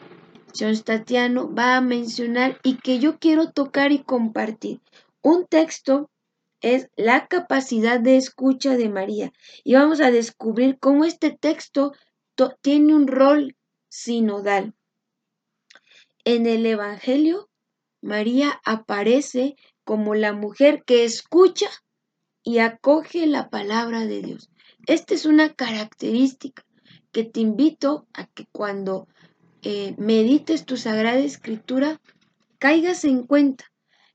Tatiano, 0.86 1.54
va 1.54 1.76
a 1.76 1.82
mencionar 1.82 2.58
y 2.64 2.78
que 2.78 3.00
yo 3.00 3.20
quiero 3.20 3.52
tocar 3.52 3.92
y 3.92 4.04
compartir. 4.04 4.80
Un 5.22 5.46
texto 5.46 6.10
es 6.62 6.90
la 6.96 7.28
capacidad 7.28 8.00
de 8.00 8.16
escucha 8.16 8.78
de 8.78 8.88
María 8.88 9.34
y 9.66 9.74
vamos 9.74 10.00
a 10.00 10.10
descubrir 10.10 10.80
cómo 10.80 11.04
este 11.04 11.32
texto 11.32 11.92
tiene 12.62 12.96
un 12.96 13.08
rol 13.08 13.58
sinodal. 13.90 14.77
En 16.30 16.46
el 16.46 16.66
Evangelio 16.66 17.50
María 18.02 18.60
aparece 18.66 19.56
como 19.86 20.14
la 20.14 20.34
mujer 20.34 20.84
que 20.84 21.06
escucha 21.06 21.70
y 22.44 22.58
acoge 22.58 23.26
la 23.28 23.50
palabra 23.50 24.06
de 24.06 24.22
Dios. 24.22 24.52
Esta 24.88 25.14
es 25.14 25.26
una 25.26 25.54
característica 25.54 26.66
que 27.14 27.24
te 27.24 27.40
invito 27.40 28.10
a 28.12 28.26
que 28.28 28.46
cuando 28.52 29.08
eh, 29.62 29.96
medites 29.98 30.66
tu 30.66 30.76
sagrada 30.76 31.20
escritura, 31.20 32.02
caigas 32.60 33.06
en 33.06 33.26
cuenta 33.26 33.72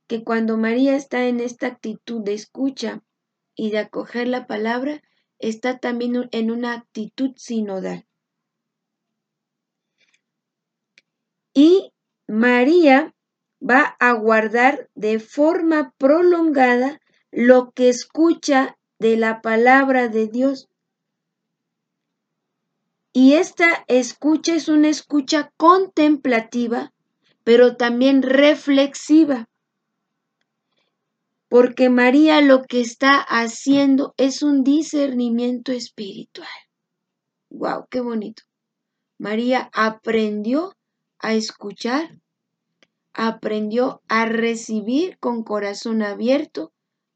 que 0.07 0.23
cuando 0.23 0.59
María 0.59 0.97
está 0.97 1.27
en 1.29 1.41
esta 1.41 1.69
actitud 1.69 2.23
de 2.23 2.35
escucha 2.35 3.03
y 3.57 3.71
de 3.71 3.79
acoger 3.79 4.29
la 4.29 4.47
palabra, 4.47 5.03
está 5.39 5.79
también 5.79 6.29
en 6.31 6.51
una 6.51 6.75
actitud 6.75 7.33
sinodal. 7.37 8.05
Y 11.55 11.93
María 12.27 13.15
va 13.61 13.97
a 13.99 14.13
guardar 14.13 14.89
de 14.95 15.19
forma 15.19 15.95
prolongada 15.99 17.01
lo 17.31 17.73
que 17.73 17.89
escucha 17.89 18.77
de 18.99 19.17
la 19.17 19.41
palabra 19.41 20.09
de 20.09 20.29
Dios. 20.29 20.69
Y 23.13 23.35
esta 23.35 23.85
escucha 23.89 24.55
es 24.55 24.69
una 24.69 24.89
escucha 24.89 25.53
contemplativa, 25.57 26.93
pero 27.45 27.77
también 27.77 28.23
reflexiva. 28.23 29.49
Porque 31.49 31.91
María 31.91 32.41
lo 32.41 32.63
que 32.63 32.81
está 32.81 33.21
haciendo 33.21 34.15
es 34.17 34.43
un 34.43 34.65
discernimiento 34.65 35.73
espiritual. 35.73 36.49
¡Wow! 37.51 37.87
¡Qué 37.91 38.01
bonito! 38.01 38.45
María 39.19 39.69
aprendió 39.75 40.75
a 41.23 41.35
escuchar, 41.35 42.19
aprendió 43.15 44.03
a 44.09 44.27
recibir 44.27 45.19
con 45.19 45.45
corazón 45.45 46.03
abierto, 46.03 46.73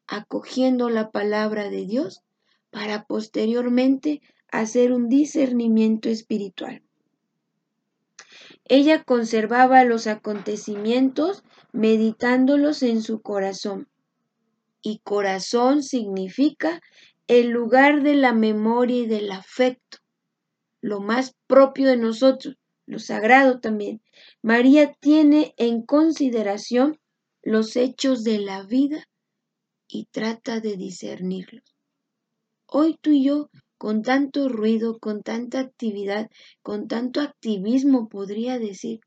acogiendo 0.06 0.88
la 0.88 1.10
palabra 1.10 1.68
de 1.68 1.84
Dios 1.84 2.22
para 2.70 3.04
posteriormente 3.04 4.22
hacer 4.50 4.92
un 4.92 5.08
discernimiento 5.08 6.08
espiritual. 6.08 6.82
Ella 8.64 9.02
conservaba 9.04 9.84
los 9.84 10.06
acontecimientos 10.06 11.44
meditándolos 11.72 12.82
en 12.82 13.02
su 13.02 13.20
corazón. 13.20 13.88
Y 14.82 15.00
corazón 15.04 15.82
significa 15.82 16.80
el 17.26 17.48
lugar 17.48 18.02
de 18.02 18.14
la 18.14 18.32
memoria 18.32 18.98
y 18.98 19.06
del 19.06 19.32
afecto, 19.32 19.98
lo 20.80 21.00
más 21.00 21.34
propio 21.48 21.88
de 21.88 21.96
nosotros, 21.96 22.56
lo 22.86 22.98
sagrado 22.98 23.60
también. 23.60 24.00
María 24.42 24.92
tiene 24.94 25.54
en 25.58 25.82
consideración 25.82 26.98
los 27.42 27.76
hechos 27.76 28.24
de 28.24 28.38
la 28.38 28.62
vida 28.62 29.08
y 29.88 30.06
trata 30.06 30.60
de 30.60 30.76
discernirlos. 30.76 31.76
Hoy 32.66 32.98
tú 33.00 33.10
y 33.10 33.24
yo 33.24 33.50
con 33.78 34.02
tanto 34.02 34.48
ruido, 34.48 34.98
con 34.98 35.22
tanta 35.22 35.60
actividad, 35.60 36.30
con 36.62 36.88
tanto 36.88 37.20
activismo, 37.20 38.08
podría 38.08 38.58
decir. 38.58 39.00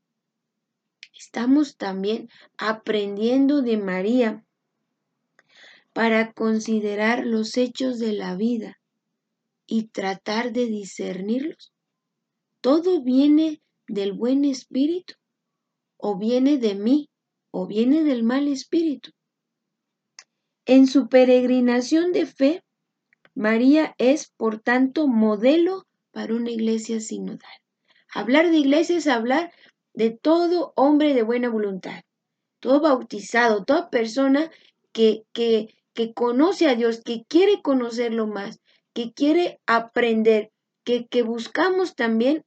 Estamos 1.18 1.76
también 1.76 2.28
aprendiendo 2.56 3.62
de 3.62 3.76
María 3.76 4.44
para 5.92 6.32
considerar 6.32 7.26
los 7.26 7.56
hechos 7.56 7.98
de 7.98 8.12
la 8.12 8.36
vida 8.36 8.80
y 9.66 9.88
tratar 9.88 10.52
de 10.52 10.66
discernirlos. 10.66 11.72
Todo 12.60 13.02
viene 13.02 13.60
del 13.90 14.12
buen 14.12 14.44
espíritu, 14.44 15.14
o 15.96 16.16
viene 16.16 16.58
de 16.58 16.74
mí, 16.74 17.10
o 17.50 17.66
viene 17.66 18.04
del 18.04 18.22
mal 18.22 18.46
espíritu. 18.48 19.10
En 20.64 20.86
su 20.86 21.08
peregrinación 21.08 22.12
de 22.12 22.26
fe, 22.26 22.62
María 23.34 23.94
es, 23.98 24.32
por 24.36 24.60
tanto, 24.60 25.08
modelo 25.08 25.86
para 26.12 26.34
una 26.34 26.50
iglesia 26.50 27.00
sinodal. 27.00 27.50
Hablar 28.12 28.50
de 28.50 28.58
iglesia 28.58 28.96
es 28.96 29.06
hablar 29.06 29.52
de 29.92 30.10
todo 30.10 30.72
hombre 30.76 31.12
de 31.14 31.22
buena 31.22 31.48
voluntad, 31.48 32.02
todo 32.60 32.80
bautizado, 32.80 33.64
toda 33.64 33.90
persona 33.90 34.50
que, 34.92 35.24
que, 35.32 35.74
que 35.94 36.12
conoce 36.12 36.68
a 36.68 36.76
Dios, 36.76 37.02
que 37.04 37.24
quiere 37.28 37.60
conocerlo 37.62 38.26
más, 38.26 38.60
que 38.94 39.12
quiere 39.12 39.60
aprender, 39.66 40.52
que, 40.84 41.06
que 41.06 41.22
buscamos 41.22 41.94
también 41.94 42.44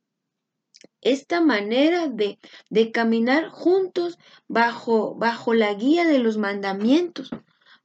esta 1.03 1.41
manera 1.41 2.07
de, 2.07 2.39
de 2.69 2.91
caminar 2.91 3.49
juntos 3.49 4.17
bajo, 4.47 5.15
bajo 5.15 5.53
la 5.53 5.73
guía 5.73 6.05
de 6.05 6.19
los 6.19 6.37
mandamientos, 6.37 7.29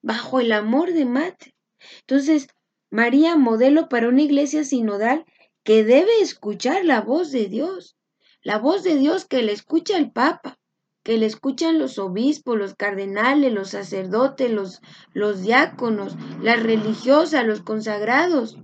bajo 0.03 0.41
el 0.41 0.53
amor 0.53 0.93
de 0.93 1.05
Mate. 1.05 1.55
Entonces, 2.01 2.49
María, 2.91 3.37
modelo 3.37 3.89
para 3.89 4.09
una 4.09 4.23
iglesia 4.23 4.65
sinodal 4.65 5.25
que 5.63 5.85
debe 5.85 6.21
escuchar 6.21 6.85
la 6.85 7.01
voz 7.01 7.31
de 7.31 7.47
Dios, 7.47 7.97
la 8.43 8.59
voz 8.59 8.83
de 8.83 8.97
Dios 8.97 9.27
que 9.27 9.43
le 9.43 9.53
escucha 9.53 9.99
el 9.99 10.11
Papa, 10.11 10.59
que 11.03 11.19
le 11.19 11.27
escuchan 11.27 11.79
los 11.79 11.99
obispos, 11.99 12.57
los 12.57 12.75
cardenales, 12.75 13.53
los 13.53 13.71
sacerdotes, 13.71 14.51
los, 14.51 14.81
los 15.13 15.43
diáconos, 15.43 16.17
las 16.43 16.63
religiosas, 16.63 17.47
los 17.47 17.63
consagrados, 17.63 18.59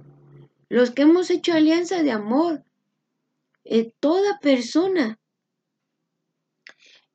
los 0.68 0.90
que 0.90 1.02
hemos 1.02 1.30
hecho 1.30 1.52
alianza 1.52 2.02
de 2.02 2.12
amor, 2.12 2.64
eh, 3.64 3.92
toda 4.00 4.38
persona. 4.40 5.18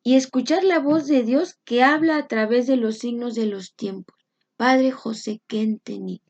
Y 0.03 0.15
escuchar 0.15 0.63
la 0.63 0.79
voz 0.79 1.07
de 1.07 1.23
Dios 1.23 1.55
que 1.65 1.83
habla 1.83 2.17
a 2.17 2.27
través 2.27 2.67
de 2.67 2.77
los 2.77 2.99
signos 2.99 3.35
de 3.35 3.45
los 3.45 3.75
tiempos. 3.75 4.15
Padre 4.55 4.91
José 4.91 5.41
Kenteni 5.47 6.21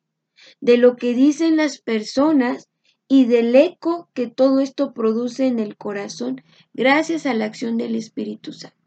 de 0.61 0.77
lo 0.77 0.95
que 0.95 1.13
dicen 1.13 1.57
las 1.57 1.79
personas 1.79 2.67
y 3.07 3.25
del 3.25 3.55
eco 3.55 4.09
que 4.13 4.27
todo 4.27 4.59
esto 4.59 4.93
produce 4.93 5.47
en 5.47 5.59
el 5.59 5.77
corazón 5.77 6.43
gracias 6.73 7.25
a 7.25 7.33
la 7.33 7.45
acción 7.45 7.77
del 7.77 7.95
Espíritu 7.95 8.53
Santo. 8.53 8.77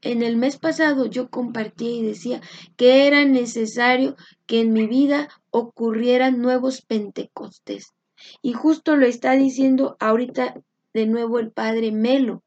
En 0.00 0.22
el 0.22 0.36
mes 0.36 0.56
pasado 0.56 1.06
yo 1.06 1.28
compartí 1.28 1.98
y 1.98 2.02
decía 2.02 2.40
que 2.76 3.06
era 3.06 3.24
necesario 3.24 4.16
que 4.46 4.60
en 4.60 4.72
mi 4.72 4.86
vida 4.86 5.28
ocurrieran 5.50 6.40
nuevos 6.40 6.82
Pentecostés. 6.82 7.92
Y 8.42 8.52
justo 8.52 8.96
lo 8.96 9.06
está 9.06 9.32
diciendo 9.32 9.96
ahorita 10.00 10.60
de 10.94 11.06
nuevo 11.06 11.38
el 11.38 11.50
Padre 11.50 11.92
Melo. 11.92 12.42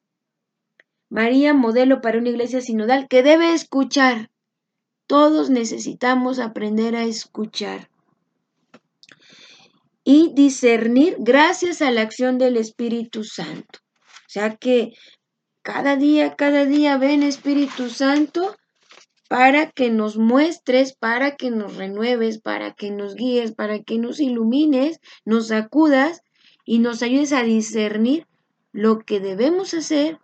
María, 1.10 1.54
modelo 1.54 2.02
para 2.02 2.20
una 2.20 2.30
iglesia 2.30 2.62
sinodal 2.62 3.08
que 3.08 3.24
debe 3.24 3.54
escuchar. 3.54 4.32
Todos 5.08 5.50
necesitamos 5.50 6.40
aprender 6.40 6.96
a 6.96 7.04
escuchar 7.04 7.90
y 10.04 10.32
discernir 10.34 11.18
gracias 11.20 11.82
a 11.82 11.92
la 11.92 12.02
acción 12.02 12.38
del 12.38 12.58
Espíritu 12.58 13.24
Santo. 13.24 13.80
O 14.04 14.30
sea 14.30 14.56
que 14.56 14.94
cada 15.62 15.96
día, 15.96 16.36
cada 16.36 16.66
día 16.66 16.98
ven 16.98 17.24
Espíritu 17.24 17.90
Santo 17.90 18.56
para 19.32 19.72
que 19.72 19.90
nos 19.90 20.18
muestres, 20.18 20.92
para 20.92 21.38
que 21.38 21.52
nos 21.52 21.78
renueves, 21.78 22.42
para 22.42 22.74
que 22.74 22.92
nos 22.92 23.16
guíes, 23.16 23.54
para 23.54 23.82
que 23.82 23.98
nos 23.98 24.20
ilumines, 24.20 25.00
nos 25.24 25.54
acudas 25.54 26.22
y 26.66 26.80
nos 26.80 27.02
ayudes 27.02 27.32
a 27.32 27.42
discernir 27.42 28.28
lo 28.74 29.00
que 29.00 29.22
debemos 29.22 29.74
hacer 29.74 30.20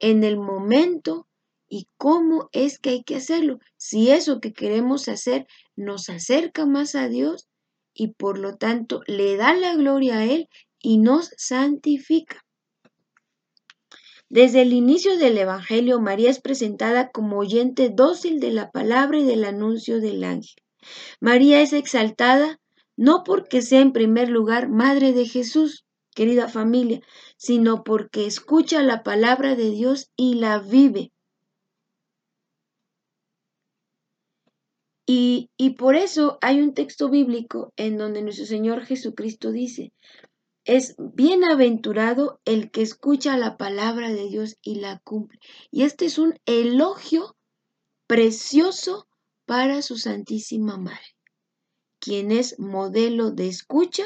en 0.00 0.22
el 0.22 0.36
momento 0.36 1.26
y 1.66 1.88
cómo 1.96 2.50
es 2.52 2.78
que 2.78 2.90
hay 2.90 3.02
que 3.04 3.16
hacerlo. 3.16 3.58
Si 3.78 4.10
eso 4.10 4.38
que 4.38 4.52
queremos 4.52 5.08
hacer 5.08 5.46
nos 5.74 6.10
acerca 6.10 6.66
más 6.66 6.94
a 6.94 7.08
Dios, 7.08 7.48
y 7.94 8.08
por 8.08 8.36
lo 8.36 8.58
tanto 8.58 9.00
le 9.06 9.38
da 9.38 9.54
la 9.54 9.74
gloria 9.76 10.18
a 10.18 10.24
Él 10.26 10.50
y 10.78 10.98
nos 10.98 11.32
santifica. 11.38 12.41
Desde 14.32 14.62
el 14.62 14.72
inicio 14.72 15.18
del 15.18 15.36
Evangelio, 15.36 16.00
María 16.00 16.30
es 16.30 16.40
presentada 16.40 17.10
como 17.10 17.36
oyente 17.36 17.90
dócil 17.90 18.40
de 18.40 18.50
la 18.50 18.70
palabra 18.70 19.18
y 19.18 19.24
del 19.24 19.44
anuncio 19.44 20.00
del 20.00 20.24
ángel. 20.24 20.56
María 21.20 21.60
es 21.60 21.74
exaltada 21.74 22.58
no 22.96 23.24
porque 23.24 23.60
sea 23.60 23.82
en 23.82 23.92
primer 23.92 24.30
lugar 24.30 24.70
Madre 24.70 25.12
de 25.12 25.26
Jesús, 25.26 25.84
querida 26.14 26.48
familia, 26.48 27.02
sino 27.36 27.84
porque 27.84 28.24
escucha 28.24 28.82
la 28.82 29.02
palabra 29.02 29.54
de 29.54 29.70
Dios 29.70 30.10
y 30.16 30.36
la 30.36 30.60
vive. 30.60 31.12
Y, 35.04 35.50
por 35.76 35.94
eso 35.94 36.38
hay 36.40 36.62
un 36.62 36.72
texto 36.72 37.10
bíblico 37.10 37.74
en 37.76 37.98
donde 37.98 38.22
nuestro 38.22 38.46
Señor 38.46 38.86
Jesucristo 38.86 39.52
dice, 39.52 39.92
es 40.64 40.94
bienaventurado 40.98 42.40
el 42.44 42.70
que 42.70 42.82
escucha 42.82 43.36
la 43.36 43.56
palabra 43.56 44.10
de 44.10 44.28
Dios 44.28 44.58
y 44.62 44.76
la 44.76 44.98
cumple. 45.00 45.40
Y 45.70 45.82
este 45.82 46.06
es 46.06 46.18
un 46.18 46.38
elogio 46.46 47.36
precioso 48.06 49.08
para 49.44 49.82
su 49.82 49.96
Santísima 49.96 50.76
Madre, 50.76 51.16
quien 51.98 52.30
es 52.30 52.58
modelo 52.58 53.30
de 53.30 53.48
escucha 53.48 54.04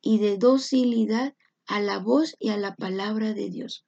y 0.00 0.18
de 0.18 0.38
docilidad 0.38 1.34
a 1.66 1.80
la 1.80 1.98
voz 1.98 2.34
y 2.38 2.50
a 2.50 2.56
la 2.56 2.74
palabra 2.74 3.34
de 3.34 3.50
Dios. 3.50 3.84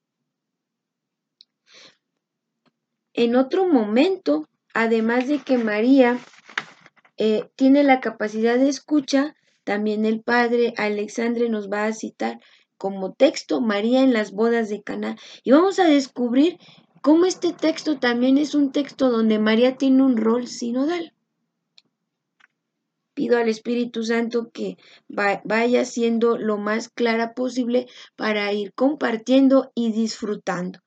En 3.12 3.36
otro 3.36 3.66
momento, 3.66 4.46
además 4.74 5.26
de 5.26 5.38
que 5.38 5.56
María 5.56 6.18
eh, 7.16 7.48
tiene 7.56 7.82
la 7.82 8.00
capacidad 8.00 8.58
de 8.58 8.68
escucha, 8.68 9.34
también 9.66 10.04
el 10.04 10.20
padre 10.20 10.74
Alexandre 10.76 11.48
nos 11.48 11.68
va 11.68 11.86
a 11.86 11.92
citar 11.92 12.38
como 12.78 13.14
texto 13.14 13.60
María 13.60 14.02
en 14.02 14.12
las 14.12 14.30
bodas 14.30 14.68
de 14.68 14.80
Caná 14.80 15.16
y 15.42 15.50
vamos 15.50 15.80
a 15.80 15.86
descubrir 15.86 16.60
cómo 17.02 17.26
este 17.26 17.52
texto 17.52 17.98
también 17.98 18.38
es 18.38 18.54
un 18.54 18.70
texto 18.70 19.10
donde 19.10 19.40
María 19.40 19.76
tiene 19.76 20.04
un 20.04 20.16
rol 20.16 20.46
sinodal. 20.46 21.14
Pido 23.12 23.38
al 23.38 23.48
Espíritu 23.48 24.04
Santo 24.04 24.50
que 24.52 24.76
vaya 25.08 25.84
siendo 25.84 26.38
lo 26.38 26.58
más 26.58 26.88
clara 26.88 27.34
posible 27.34 27.88
para 28.14 28.52
ir 28.52 28.72
compartiendo 28.72 29.72
y 29.74 29.90
disfrutando. 29.90 30.78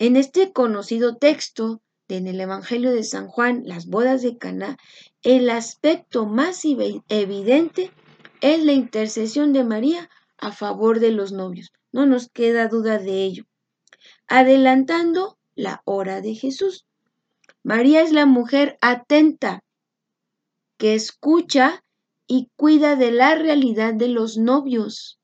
En 0.00 0.16
este 0.16 0.52
conocido 0.52 1.16
texto, 1.16 1.80
en 2.08 2.26
el 2.26 2.40
Evangelio 2.40 2.90
de 2.90 3.04
San 3.04 3.28
Juan, 3.28 3.62
las 3.66 3.86
bodas 3.86 4.22
de 4.22 4.36
Caná, 4.36 4.78
el 5.22 5.48
aspecto 5.48 6.26
más 6.26 6.64
evidente 6.64 7.92
es 8.40 8.64
la 8.64 8.72
intercesión 8.72 9.52
de 9.52 9.64
María 9.64 10.08
a 10.38 10.52
favor 10.52 11.00
de 11.00 11.10
los 11.10 11.32
novios. 11.32 11.72
No 11.92 12.06
nos 12.06 12.28
queda 12.28 12.68
duda 12.68 12.98
de 12.98 13.24
ello. 13.24 13.44
Adelantando 14.28 15.38
la 15.54 15.82
hora 15.84 16.20
de 16.20 16.34
Jesús. 16.34 16.86
María 17.62 18.02
es 18.02 18.12
la 18.12 18.26
mujer 18.26 18.78
atenta 18.80 19.64
que 20.78 20.94
escucha 20.94 21.82
y 22.26 22.50
cuida 22.56 22.96
de 22.96 23.12
la 23.12 23.34
realidad 23.34 23.94
de 23.94 24.08
los 24.08 24.36
novios 24.36 25.18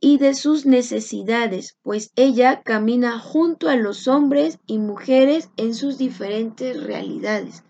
y 0.00 0.18
de 0.18 0.34
sus 0.34 0.66
necesidades, 0.66 1.76
pues 1.82 2.12
ella 2.16 2.62
camina 2.62 3.18
junto 3.18 3.68
a 3.68 3.76
los 3.76 4.08
hombres 4.08 4.58
y 4.66 4.78
mujeres 4.78 5.50
en 5.56 5.74
sus 5.74 5.96
diferentes 5.96 6.82
realidades. 6.82 7.64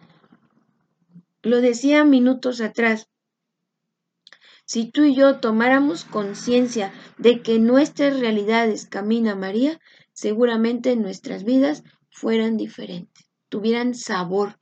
Lo 1.43 1.63
decía 1.63 2.05
minutos 2.05 2.61
atrás, 2.61 3.09
si 4.67 4.85
tú 4.91 5.05
y 5.05 5.15
yo 5.15 5.41
tomáramos 5.41 6.05
conciencia 6.05 6.93
de 7.17 7.41
que 7.41 7.59
nuestras 7.59 8.21
realidades 8.21 8.87
camina 8.87 9.35
María, 9.35 9.81
seguramente 10.13 10.95
nuestras 10.97 11.45
vidas 11.45 11.83
fueran 12.11 12.59
diferentes, 12.59 13.27
tuvieran 13.49 13.95
sabor, 13.95 14.59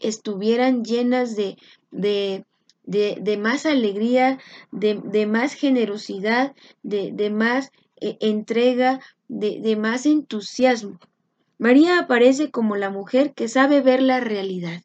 estuvieran 0.00 0.84
llenas 0.84 1.36
de, 1.36 1.58
de, 1.90 2.46
de, 2.84 3.36
más 3.36 3.66
alegría, 3.66 4.38
de, 4.72 5.26
más 5.26 5.52
generosidad, 5.52 6.56
de, 6.82 7.30
más 7.30 7.72
eh, 8.00 8.16
entrega, 8.20 9.00
de 9.28 9.76
más 9.76 10.06
entusiasmo. 10.06 10.98
María 11.58 11.98
aparece 11.98 12.50
como 12.50 12.74
la 12.74 12.88
mujer 12.88 13.34
que 13.34 13.48
sabe 13.48 13.82
ver 13.82 14.00
la 14.00 14.20
realidad 14.20 14.82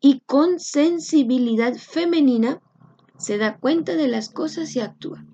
y 0.00 0.20
con 0.20 0.60
sensibilidad 0.60 1.74
femenina 1.74 2.60
se 3.18 3.38
da 3.38 3.58
cuenta 3.58 3.96
de 3.96 4.08
las 4.08 4.28
cosas 4.28 4.74
y 4.76 4.80
actúa. 4.80 5.24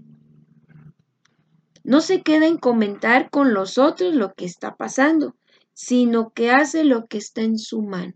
No 1.85 2.01
se 2.01 2.23
queda 2.23 2.47
en 2.47 2.59
comentar 2.59 3.31
con 3.31 3.55
los 3.55 3.79
otros 3.79 4.15
lo 4.15 4.35
que 4.35 4.45
está 4.45 4.77
pasando, 4.77 5.35
sino 5.75 6.31
que 6.31 6.51
hace 6.51 6.85
lo 6.85 7.07
que 7.07 7.19
está 7.19 7.43
en 7.43 7.59
su 7.59 7.83
mano. 7.83 8.15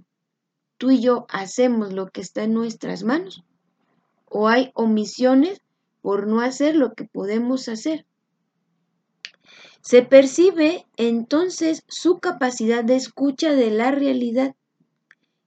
Tú 0.79 0.91
y 0.91 1.01
yo 1.01 1.27
hacemos 1.31 1.93
lo 1.93 2.09
que 2.09 2.21
está 2.21 2.45
en 2.45 2.53
nuestras 2.53 3.03
manos 3.03 3.45
o 4.27 4.49
hay 4.49 4.71
omisiones 4.75 5.63
por 6.03 6.27
no 6.27 6.41
hacer 6.41 6.77
lo 6.77 6.95
que 6.95 7.05
podemos 7.05 7.69
hacer. 7.69 8.07
Se 9.81 10.03
percibe 10.03 10.85
entonces 10.97 11.85
su 11.89 12.19
capacidad 12.19 12.85
de 12.85 12.97
escucha 12.97 13.53
de 13.55 13.71
la 13.71 13.93
realidad, 13.93 14.55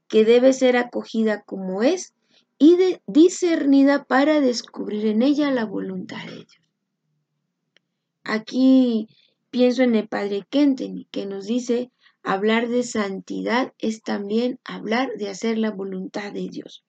que 0.09 0.25
debe 0.25 0.51
ser 0.51 0.75
acogida 0.75 1.43
como 1.43 1.83
es 1.83 2.13
y 2.57 2.77
discernida 3.07 4.03
para 4.03 4.41
descubrir 4.41 5.05
en 5.05 5.21
ella 5.21 5.51
la 5.51 5.65
voluntad 5.65 6.25
de 6.25 6.35
Dios. 6.35 6.59
Aquí 8.23 9.07
pienso 9.49 9.83
en 9.83 9.95
el 9.95 10.09
Padre 10.09 10.45
Kenton, 10.49 11.07
que 11.09 11.25
nos 11.25 11.45
dice, 11.45 11.91
hablar 12.21 12.67
de 12.67 12.83
santidad 12.83 13.73
es 13.77 14.01
también 14.01 14.59
hablar 14.65 15.11
de 15.17 15.29
hacer 15.29 15.57
la 15.57 15.71
voluntad 15.71 16.33
de 16.33 16.49
Dios. 16.49 16.83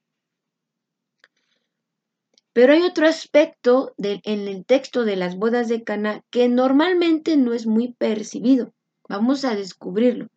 Pero 2.53 2.73
hay 2.73 2.83
otro 2.83 3.07
aspecto 3.07 3.95
en 3.99 4.49
el 4.49 4.65
texto 4.65 5.05
de 5.05 5.15
las 5.15 5.37
bodas 5.37 5.69
de 5.69 5.85
Cana 5.85 6.25
que 6.31 6.49
normalmente 6.49 7.37
no 7.37 7.55
es 7.55 7.67
muy 7.67 7.93
percibido. 7.93 8.73
Vamos 9.09 9.45
a 9.45 9.55
descubrirlo. 9.55 10.29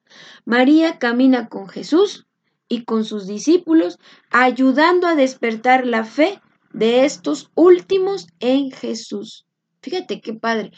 María 0.45 0.99
camina 0.99 1.49
con 1.49 1.67
Jesús 1.67 2.27
y 2.73 2.83
con 2.85 3.05
sus 3.05 3.27
discípulos, 3.27 3.99
ayudando 4.29 5.07
a 5.07 5.15
despertar 5.15 5.85
la 5.85 6.03
fe 6.03 6.41
de 6.71 7.05
estos 7.05 7.51
últimos 7.55 8.27
en 8.39 8.71
Jesús. 8.71 9.45
Fíjate 9.81 10.21
qué 10.21 10.33
padre. 10.33 10.71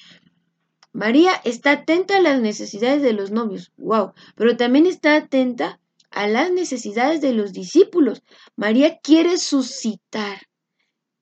María 0.93 1.33
está 1.43 1.71
atenta 1.71 2.17
a 2.17 2.21
las 2.21 2.41
necesidades 2.41 3.01
de 3.01 3.13
los 3.13 3.31
novios, 3.31 3.71
wow, 3.77 4.13
pero 4.35 4.55
también 4.55 4.85
está 4.85 5.15
atenta 5.15 5.79
a 6.09 6.27
las 6.27 6.51
necesidades 6.51 7.21
de 7.21 7.33
los 7.33 7.51
discípulos. 7.51 8.23
María 8.55 8.99
quiere 8.99 9.37
suscitar 9.37 10.39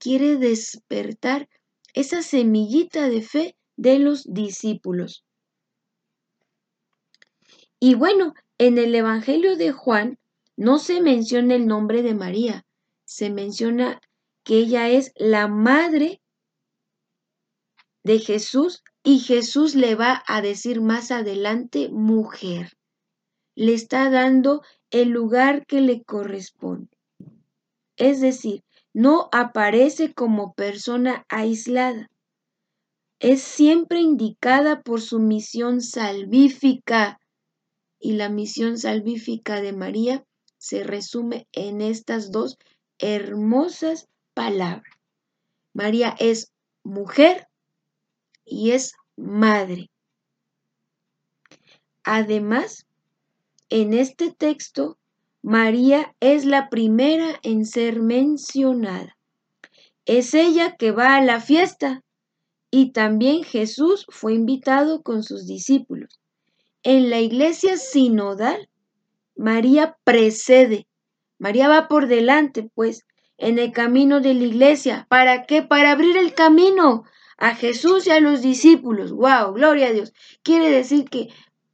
quiere 0.03 0.35
despertar 0.35 1.47
esa 1.93 2.21
semillita 2.23 3.07
de 3.07 3.21
fe 3.21 3.55
de 3.77 3.99
los 3.99 4.25
discípulos. 4.25 5.23
Y 7.79 7.95
bueno, 7.95 8.33
en 8.57 8.77
el 8.77 8.93
Evangelio 8.95 9.55
de 9.55 9.71
Juan 9.71 10.19
no 10.63 10.79
se 10.79 11.01
menciona 11.01 11.55
el 11.55 11.67
nombre 11.67 12.03
de 12.03 12.13
María, 12.13 12.65
se 13.03 13.29
menciona 13.29 13.99
que 14.45 14.59
ella 14.59 14.87
es 14.87 15.11
la 15.17 15.49
madre 15.49 16.21
de 18.05 18.19
Jesús 18.19 18.81
y 19.03 19.19
Jesús 19.19 19.75
le 19.75 19.95
va 19.95 20.23
a 20.25 20.41
decir 20.41 20.79
más 20.79 21.11
adelante 21.11 21.89
mujer. 21.89 22.77
Le 23.55 23.73
está 23.73 24.09
dando 24.09 24.61
el 24.89 25.09
lugar 25.09 25.65
que 25.65 25.81
le 25.81 26.01
corresponde. 26.01 26.97
Es 27.97 28.21
decir, 28.21 28.63
no 28.93 29.27
aparece 29.33 30.13
como 30.13 30.53
persona 30.53 31.25
aislada. 31.27 32.09
Es 33.19 33.41
siempre 33.41 33.99
indicada 33.99 34.81
por 34.81 35.01
su 35.01 35.19
misión 35.19 35.81
salvífica. 35.81 37.19
Y 37.99 38.13
la 38.13 38.29
misión 38.29 38.77
salvífica 38.77 39.59
de 39.59 39.73
María 39.73 40.25
se 40.63 40.81
resume 40.81 41.45
en 41.51 41.81
estas 41.81 42.31
dos 42.31 42.57
hermosas 42.97 44.07
palabras. 44.33 44.95
María 45.73 46.15
es 46.19 46.53
mujer 46.85 47.49
y 48.45 48.71
es 48.71 48.93
madre. 49.17 49.89
Además, 52.05 52.87
en 53.67 53.93
este 53.93 54.31
texto 54.31 54.97
María 55.41 56.15
es 56.21 56.45
la 56.45 56.69
primera 56.69 57.37
en 57.43 57.65
ser 57.65 58.01
mencionada. 58.01 59.17
Es 60.05 60.33
ella 60.33 60.77
que 60.77 60.91
va 60.91 61.17
a 61.17 61.21
la 61.21 61.41
fiesta 61.41 62.05
y 62.71 62.93
también 62.93 63.43
Jesús 63.43 64.05
fue 64.07 64.33
invitado 64.33 65.03
con 65.03 65.23
sus 65.23 65.45
discípulos. 65.45 66.21
En 66.83 67.09
la 67.09 67.19
iglesia 67.19 67.75
sinodal, 67.75 68.69
María 69.35 69.97
precede. 70.03 70.87
María 71.39 71.67
va 71.67 71.87
por 71.87 72.07
delante, 72.07 72.69
pues, 72.73 73.05
en 73.37 73.59
el 73.59 73.71
camino 73.71 74.21
de 74.21 74.33
la 74.33 74.43
iglesia. 74.43 75.05
¿Para 75.09 75.45
qué? 75.45 75.61
Para 75.61 75.91
abrir 75.91 76.17
el 76.17 76.33
camino 76.33 77.03
a 77.37 77.55
Jesús 77.55 78.07
y 78.07 78.11
a 78.11 78.19
los 78.19 78.41
discípulos. 78.41 79.11
¡Wow! 79.11 79.53
Gloria 79.53 79.87
a 79.87 79.91
Dios. 79.91 80.13
Quiere 80.43 80.69
decir 80.69 81.09
que 81.09 81.29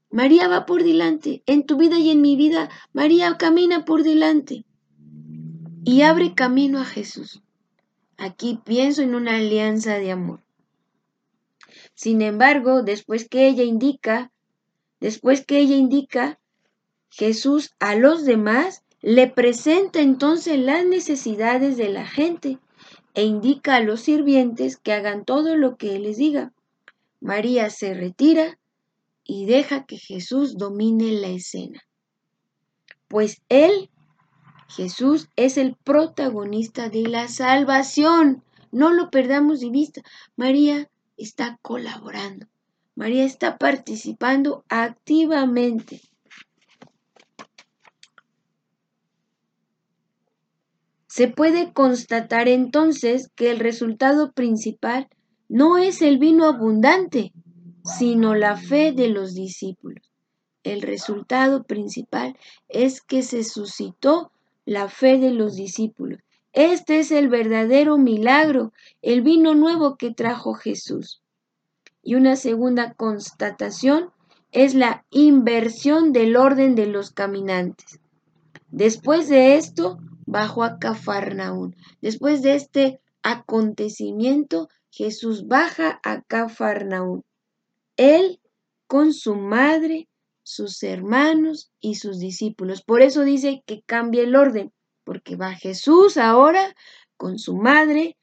María 0.09 0.47
va 0.47 0.65
por 0.65 0.83
delante. 0.83 1.43
En 1.45 1.65
tu 1.65 1.77
vida 1.77 1.99
y 1.99 2.09
en 2.09 2.21
mi 2.21 2.35
vida, 2.35 2.69
María 2.93 3.37
camina 3.37 3.85
por 3.85 4.03
delante 4.03 4.65
y 5.83 6.01
abre 6.01 6.33
camino 6.33 6.79
a 6.79 6.85
Jesús. 6.85 7.41
Aquí 8.17 8.59
pienso 8.65 9.01
en 9.01 9.15
una 9.15 9.37
alianza 9.37 9.97
de 9.97 10.11
amor. 10.11 10.43
Sin 11.93 12.21
embargo, 12.21 12.83
después 12.83 13.27
que 13.29 13.47
ella 13.47 13.63
indica, 13.63 14.31
después 14.99 15.45
que 15.45 15.59
ella 15.59 15.75
indica, 15.75 16.39
Jesús 17.09 17.75
a 17.79 17.95
los 17.95 18.25
demás 18.25 18.83
le 19.01 19.27
presenta 19.27 20.01
entonces 20.01 20.59
las 20.59 20.85
necesidades 20.85 21.77
de 21.77 21.89
la 21.89 22.05
gente 22.05 22.59
e 23.13 23.23
indica 23.23 23.75
a 23.75 23.81
los 23.81 24.01
sirvientes 24.01 24.77
que 24.77 24.93
hagan 24.93 25.25
todo 25.25 25.55
lo 25.55 25.77
que 25.77 25.97
les 25.99 26.17
diga. 26.17 26.53
María 27.19 27.69
se 27.69 27.93
retira 27.93 28.57
y 29.23 29.45
deja 29.45 29.85
que 29.85 29.97
Jesús 29.97 30.57
domine 30.57 31.11
la 31.11 31.27
escena. 31.27 31.81
Pues 33.07 33.41
Él, 33.49 33.89
Jesús, 34.67 35.29
es 35.35 35.57
el 35.57 35.75
protagonista 35.75 36.89
de 36.89 37.03
la 37.03 37.27
salvación. 37.27 38.43
No 38.71 38.93
lo 38.93 39.09
perdamos 39.09 39.59
de 39.59 39.69
vista. 39.69 40.01
María 40.35 40.89
está 41.17 41.57
colaborando. 41.61 42.47
María 42.95 43.23
está 43.23 43.57
participando 43.57 44.63
activamente. 44.69 46.01
Se 51.19 51.27
puede 51.27 51.73
constatar 51.73 52.47
entonces 52.47 53.29
que 53.35 53.51
el 53.51 53.59
resultado 53.59 54.31
principal 54.31 55.09
no 55.49 55.77
es 55.77 56.01
el 56.01 56.17
vino 56.17 56.45
abundante, 56.45 57.33
sino 57.83 58.35
la 58.35 58.55
fe 58.55 58.93
de 58.93 59.09
los 59.09 59.33
discípulos. 59.33 60.13
El 60.63 60.81
resultado 60.81 61.63
principal 61.63 62.37
es 62.69 63.01
que 63.01 63.21
se 63.21 63.43
suscitó 63.43 64.31
la 64.63 64.87
fe 64.87 65.17
de 65.17 65.31
los 65.31 65.57
discípulos. 65.57 66.21
Este 66.53 66.99
es 66.99 67.11
el 67.11 67.27
verdadero 67.27 67.97
milagro, 67.97 68.71
el 69.01 69.21
vino 69.21 69.55
nuevo 69.55 69.97
que 69.97 70.13
trajo 70.13 70.53
Jesús. 70.53 71.21
Y 72.01 72.15
una 72.15 72.37
segunda 72.37 72.93
constatación 72.93 74.11
es 74.53 74.73
la 74.73 75.03
inversión 75.09 76.13
del 76.13 76.37
orden 76.37 76.75
de 76.75 76.85
los 76.85 77.11
caminantes. 77.11 77.99
Después 78.71 79.27
de 79.27 79.55
esto, 79.55 79.97
bajó 80.29 80.63
a 80.63 80.77
Cafarnaún. 80.77 81.75
Después 82.01 82.41
de 82.41 82.55
este 82.55 83.01
acontecimiento, 83.23 84.69
Jesús 84.91 85.47
baja 85.47 85.99
a 86.03 86.21
Cafarnaún. 86.21 87.23
Él 87.97 88.39
con 88.87 89.13
su 89.13 89.35
madre, 89.35 90.07
sus 90.43 90.83
hermanos 90.83 91.71
y 91.79 91.95
sus 91.95 92.19
discípulos. 92.19 92.81
Por 92.83 93.01
eso 93.01 93.23
dice 93.23 93.63
que 93.65 93.81
cambia 93.81 94.23
el 94.23 94.35
orden, 94.35 94.71
porque 95.03 95.35
va 95.35 95.53
Jesús 95.53 96.17
ahora 96.17 96.75
con 97.17 97.39
su 97.39 97.55
madre, 97.55 98.15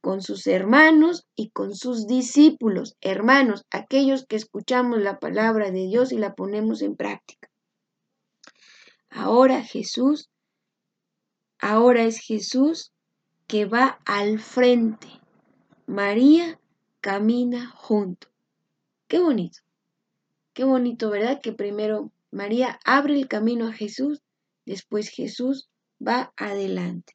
con 0.00 0.20
sus 0.20 0.48
hermanos 0.48 1.26
y 1.36 1.50
con 1.50 1.76
sus 1.76 2.08
discípulos, 2.08 2.96
hermanos, 3.00 3.64
aquellos 3.70 4.26
que 4.26 4.34
escuchamos 4.34 5.00
la 5.00 5.20
palabra 5.20 5.70
de 5.70 5.86
Dios 5.86 6.10
y 6.10 6.18
la 6.18 6.34
ponemos 6.34 6.82
en 6.82 6.96
práctica. 6.96 7.48
Ahora 9.10 9.62
Jesús, 9.62 10.28
ahora 11.62 12.02
es 12.02 12.18
Jesús 12.18 12.92
que 13.46 13.64
va 13.64 14.00
al 14.04 14.38
frente. 14.38 15.08
María 15.86 16.60
camina 17.00 17.70
junto. 17.70 18.28
Qué 19.08 19.18
bonito. 19.18 19.60
Qué 20.52 20.64
bonito, 20.64 21.08
¿verdad? 21.08 21.40
Que 21.40 21.52
primero 21.52 22.12
María 22.30 22.78
abre 22.84 23.14
el 23.14 23.28
camino 23.28 23.68
a 23.68 23.72
Jesús, 23.72 24.20
después 24.66 25.08
Jesús 25.08 25.70
va 26.06 26.32
adelante. 26.36 27.14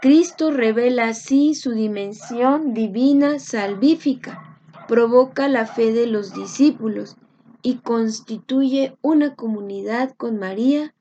Cristo 0.00 0.50
revela 0.50 1.08
así 1.08 1.54
su 1.54 1.72
dimensión 1.72 2.72
divina 2.72 3.40
salvífica, 3.40 4.60
provoca 4.86 5.48
la 5.48 5.66
fe 5.66 5.92
de 5.92 6.06
los 6.06 6.32
discípulos 6.32 7.16
y 7.62 7.78
constituye 7.78 8.96
una 9.02 9.34
comunidad 9.34 10.14
con 10.16 10.38
María, 10.38 10.94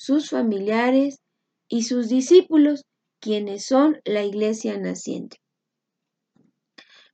sus 0.00 0.30
familiares 0.30 1.20
y 1.68 1.82
sus 1.82 2.08
discípulos, 2.08 2.86
quienes 3.20 3.66
son 3.66 4.00
la 4.06 4.24
iglesia 4.24 4.78
naciente. 4.78 5.36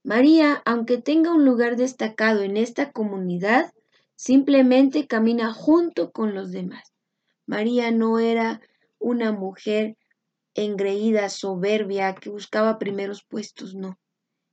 María, 0.05 0.63
aunque 0.65 0.99
tenga 0.99 1.33
un 1.33 1.45
lugar 1.45 1.75
destacado 1.75 2.45
en 2.45 2.57
esta 2.57 2.93
comunidad, 2.93 3.73
simplemente 4.15 5.09
camina 5.09 5.53
junto 5.53 6.13
con 6.13 6.33
los 6.33 6.53
demás. 6.53 6.93
María 7.45 7.91
no 7.91 8.21
era 8.21 8.61
una 9.01 9.33
mujer 9.33 9.97
engreída, 10.55 11.29
soberbia, 11.29 12.15
que 12.15 12.31
buscaba 12.31 12.79
primeros 12.79 13.25
puestos, 13.25 13.75
no. 13.75 13.99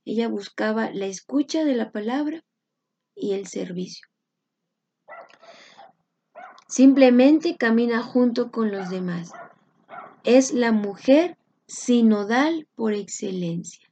Ella 0.04 0.26
buscaba 0.26 0.90
la 0.90 1.06
escucha 1.06 1.64
de 1.64 1.76
la 1.76 1.92
palabra 1.92 2.44
y 3.14 3.34
el 3.34 3.46
servicio. 3.46 4.08
Simplemente 6.74 7.56
camina 7.56 8.02
junto 8.02 8.50
con 8.50 8.72
los 8.72 8.90
demás. 8.90 9.30
Es 10.24 10.52
la 10.52 10.72
mujer 10.72 11.38
sinodal 11.68 12.66
por 12.74 12.94
excelencia. 12.94 13.88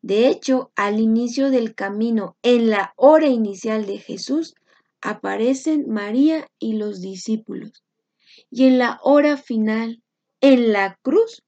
De 0.00 0.26
hecho, 0.28 0.72
al 0.74 1.00
inicio 1.00 1.50
del 1.50 1.74
camino, 1.74 2.34
en 2.42 2.70
la 2.70 2.94
hora 2.96 3.26
inicial 3.26 3.84
de 3.84 3.98
Jesús, 3.98 4.54
aparecen 5.02 5.84
María 5.90 6.48
y 6.58 6.78
los 6.78 7.02
discípulos. 7.02 7.84
Y 8.50 8.68
en 8.68 8.78
la 8.78 8.98
hora 9.02 9.36
final, 9.36 10.02
en 10.40 10.72
la 10.72 10.98
cruz, 11.02 11.42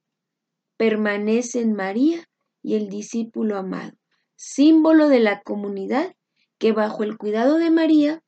permanecen 0.77 1.73
María 1.73 2.29
y 2.61 2.75
el 2.75 2.89
discípulo 2.89 3.57
amado, 3.57 3.93
símbolo 4.35 5.09
de 5.09 5.21
la 5.21 5.41
comunidad 5.41 6.15
que 6.59 6.71
bajo 6.71 7.01
el 7.01 7.17
cuidado 7.17 7.57
de 7.57 7.71
María 7.71 8.21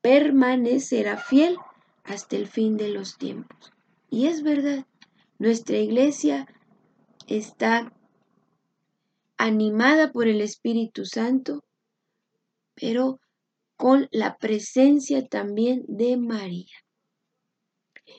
permanecerá 0.00 1.16
fiel 1.16 1.56
hasta 2.04 2.36
el 2.36 2.46
fin 2.46 2.76
de 2.76 2.88
los 2.88 3.18
tiempos. 3.18 3.72
Y 4.10 4.26
es 4.26 4.42
verdad, 4.42 4.86
nuestra 5.38 5.76
iglesia 5.76 6.46
está 7.26 7.92
animada 9.36 10.12
por 10.12 10.26
el 10.26 10.40
Espíritu 10.40 11.04
Santo, 11.04 11.62
pero 12.74 13.20
con 13.76 14.08
la 14.10 14.36
presencia 14.38 15.26
también 15.26 15.84
de 15.86 16.16
María. 16.16 16.74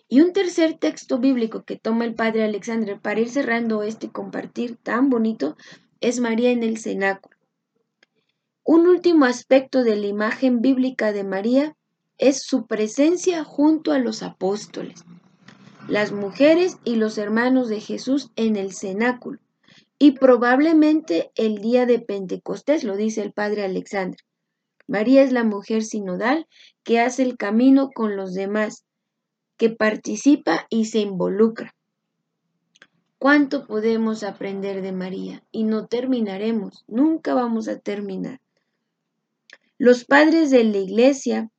Y 0.07 0.21
un 0.21 0.33
tercer 0.33 0.77
texto 0.77 1.17
bíblico 1.19 1.63
que 1.63 1.75
toma 1.75 2.05
el 2.05 2.13
padre 2.13 2.43
Alexandre 2.43 2.97
para 2.99 3.19
ir 3.19 3.29
cerrando 3.29 3.83
este 3.83 4.11
compartir 4.11 4.77
tan 4.77 5.09
bonito 5.09 5.57
es 5.99 6.19
María 6.19 6.51
en 6.51 6.63
el 6.63 6.77
cenáculo. 6.77 7.38
Un 8.71 8.85
último 8.85 9.25
aspecto 9.25 9.83
de 9.83 9.95
la 9.95 10.05
imagen 10.05 10.61
bíblica 10.61 11.11
de 11.11 11.23
María 11.23 11.75
es 12.19 12.43
su 12.43 12.67
presencia 12.67 13.43
junto 13.43 13.93
a 13.93 13.97
los 13.97 14.21
apóstoles, 14.21 15.05
las 15.87 16.11
mujeres 16.11 16.77
y 16.83 16.97
los 16.97 17.17
hermanos 17.17 17.67
de 17.67 17.79
Jesús 17.81 18.29
en 18.35 18.57
el 18.57 18.71
cenáculo 18.73 19.39
y 19.97 20.11
probablemente 20.11 21.31
el 21.33 21.61
día 21.61 21.87
de 21.87 21.97
Pentecostés, 21.99 22.83
lo 22.83 22.95
dice 22.95 23.23
el 23.23 23.33
padre 23.33 23.63
Alexandre. 23.63 24.23
María 24.85 25.23
es 25.23 25.31
la 25.31 25.43
mujer 25.43 25.81
sinodal 25.81 26.45
que 26.83 26.99
hace 26.99 27.23
el 27.23 27.37
camino 27.37 27.89
con 27.89 28.15
los 28.15 28.35
demás, 28.35 28.85
que 29.57 29.71
participa 29.71 30.67
y 30.69 30.85
se 30.85 30.99
involucra. 30.99 31.73
¿Cuánto 33.17 33.65
podemos 33.65 34.21
aprender 34.21 34.83
de 34.83 34.91
María? 34.91 35.43
Y 35.51 35.63
no 35.63 35.87
terminaremos, 35.87 36.85
nunca 36.87 37.33
vamos 37.33 37.67
a 37.67 37.79
terminar. 37.79 38.39
Los 39.79 40.03
padres 40.03 40.51
de 40.51 40.65
la 40.65 40.77
iglesia 40.77 41.49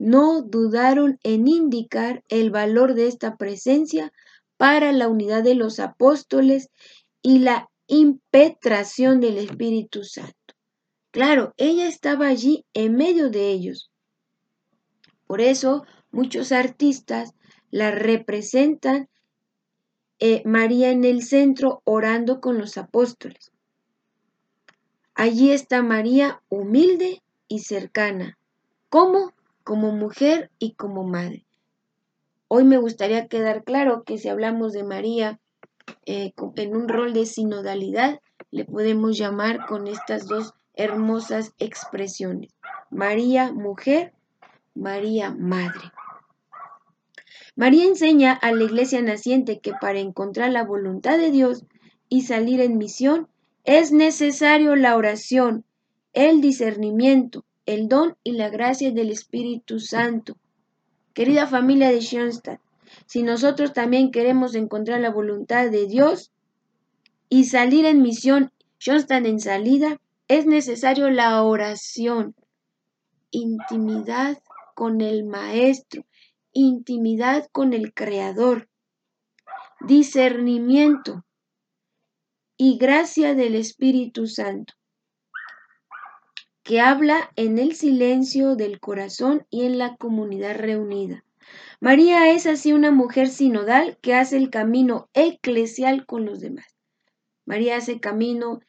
no 0.00 0.42
dudaron 0.42 1.20
en 1.22 1.46
indicar 1.46 2.24
el 2.28 2.50
valor 2.50 2.94
de 2.94 3.06
esta 3.06 3.36
presencia 3.36 4.12
para 4.56 4.90
la 4.90 5.06
unidad 5.06 5.44
de 5.44 5.54
los 5.54 5.78
apóstoles 5.78 6.70
y 7.22 7.38
la 7.38 7.70
impetración 7.86 9.20
del 9.20 9.38
Espíritu 9.38 10.02
Santo. 10.02 10.34
Claro, 11.12 11.54
ella 11.56 11.86
estaba 11.86 12.26
allí 12.26 12.66
en 12.74 12.96
medio 12.96 13.30
de 13.30 13.52
ellos. 13.52 13.92
Por 15.28 15.40
eso 15.40 15.86
muchos 16.10 16.50
artistas 16.50 17.32
la 17.70 17.92
representan 17.92 19.08
eh, 20.18 20.42
María 20.44 20.90
en 20.90 21.04
el 21.04 21.22
centro 21.22 21.80
orando 21.84 22.40
con 22.40 22.58
los 22.58 22.76
apóstoles. 22.76 23.52
Allí 25.14 25.52
está 25.52 25.80
María 25.80 26.42
humilde 26.48 27.22
y 27.48 27.60
cercana. 27.60 28.38
¿Cómo? 28.88 29.32
Como 29.64 29.92
mujer 29.92 30.50
y 30.58 30.74
como 30.74 31.04
madre. 31.04 31.44
Hoy 32.46 32.64
me 32.64 32.78
gustaría 32.78 33.28
quedar 33.28 33.64
claro 33.64 34.04
que 34.04 34.18
si 34.18 34.28
hablamos 34.28 34.72
de 34.72 34.84
María 34.84 35.40
eh, 36.06 36.32
en 36.56 36.76
un 36.76 36.88
rol 36.88 37.12
de 37.12 37.26
sinodalidad, 37.26 38.20
le 38.50 38.64
podemos 38.64 39.18
llamar 39.18 39.66
con 39.66 39.86
estas 39.86 40.26
dos 40.26 40.54
hermosas 40.74 41.52
expresiones. 41.58 42.54
María 42.90 43.52
mujer, 43.52 44.14
María 44.74 45.30
madre. 45.32 45.92
María 47.56 47.84
enseña 47.84 48.32
a 48.32 48.52
la 48.52 48.62
iglesia 48.62 49.02
naciente 49.02 49.58
que 49.58 49.72
para 49.80 49.98
encontrar 49.98 50.52
la 50.52 50.64
voluntad 50.64 51.18
de 51.18 51.30
Dios 51.30 51.64
y 52.08 52.22
salir 52.22 52.60
en 52.60 52.78
misión 52.78 53.28
es 53.64 53.92
necesario 53.92 54.76
la 54.76 54.96
oración, 54.96 55.64
el 56.18 56.40
discernimiento, 56.40 57.44
el 57.64 57.88
don 57.88 58.16
y 58.24 58.32
la 58.32 58.48
gracia 58.48 58.90
del 58.90 59.10
Espíritu 59.10 59.78
Santo. 59.78 60.36
Querida 61.14 61.46
familia 61.46 61.90
de 61.90 62.00
Schoenstatt, 62.00 62.60
si 63.06 63.22
nosotros 63.22 63.72
también 63.72 64.10
queremos 64.10 64.56
encontrar 64.56 65.00
la 65.00 65.12
voluntad 65.12 65.70
de 65.70 65.86
Dios 65.86 66.32
y 67.28 67.44
salir 67.44 67.84
en 67.84 68.02
misión, 68.02 68.50
están 68.80 69.26
en 69.26 69.38
salida, 69.38 70.00
es 70.26 70.44
necesario 70.44 71.08
la 71.08 71.40
oración, 71.44 72.34
intimidad 73.30 74.42
con 74.74 75.00
el 75.00 75.24
Maestro, 75.24 76.04
intimidad 76.52 77.48
con 77.52 77.72
el 77.72 77.94
Creador, 77.94 78.68
discernimiento 79.86 81.24
y 82.56 82.76
gracia 82.76 83.36
del 83.36 83.54
Espíritu 83.54 84.26
Santo. 84.26 84.77
Que 86.68 86.80
habla 86.80 87.32
en 87.34 87.56
el 87.56 87.74
silencio 87.74 88.54
del 88.54 88.78
corazón 88.78 89.46
y 89.48 89.64
en 89.64 89.78
la 89.78 89.96
comunidad 89.96 90.54
reunida. 90.54 91.24
María 91.80 92.30
es 92.30 92.44
así 92.44 92.74
una 92.74 92.90
mujer 92.90 93.30
sinodal 93.30 93.96
que 94.02 94.12
hace 94.12 94.36
el 94.36 94.50
camino 94.50 95.08
eclesial 95.14 96.04
con 96.04 96.26
los 96.26 96.40
demás. 96.40 96.66
María 97.46 97.78
hace 97.78 98.00
camino 98.00 98.60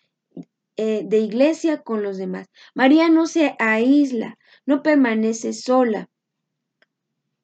eh, 0.78 1.04
de 1.06 1.20
iglesia 1.20 1.82
con 1.82 2.02
los 2.02 2.18
demás. 2.18 2.48
María 2.74 3.10
no 3.10 3.28
se 3.28 3.58
aísla, 3.60 4.38
no 4.66 4.82
permanece 4.82 5.52
sola, 5.52 6.10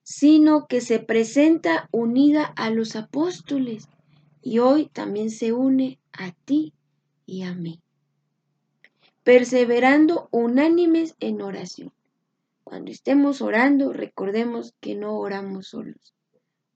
sino 0.03 0.67
que 0.67 0.79
se 0.79 0.99
presenta 0.99 1.89
unida 1.91 2.45
a 2.45 2.69
los 2.69 2.95
apóstoles 2.95 3.89
y 4.41 4.59
hoy 4.59 4.87
también 4.87 5.31
se 5.31 5.51
une 5.51 5.99
a 6.13 6.31
ti 6.45 6.73
y 7.25 7.41
a 7.41 7.53
mí, 7.53 7.81
perseverando 9.25 10.29
unánimes 10.31 11.15
en 11.19 11.41
oración. 11.41 11.91
Cuando 12.63 12.91
estemos 12.91 13.41
orando, 13.41 13.91
recordemos 13.91 14.75
que 14.79 14.93
no 14.93 15.17
oramos 15.17 15.69
solos. 15.69 16.13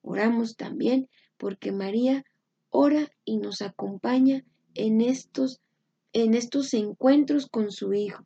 Oramos 0.01 0.55
también 0.55 1.07
porque 1.38 1.71
María 1.71 2.25
ora 2.71 3.07
y 3.23 3.38
nos 3.38 3.62
acompaña 3.62 4.43
en 4.73 4.99
estos, 4.99 5.62
en 6.12 6.33
estos 6.33 6.73
encuentros 6.73 7.45
con 7.45 7.71
su 7.71 7.93
Hijo. 7.93 8.25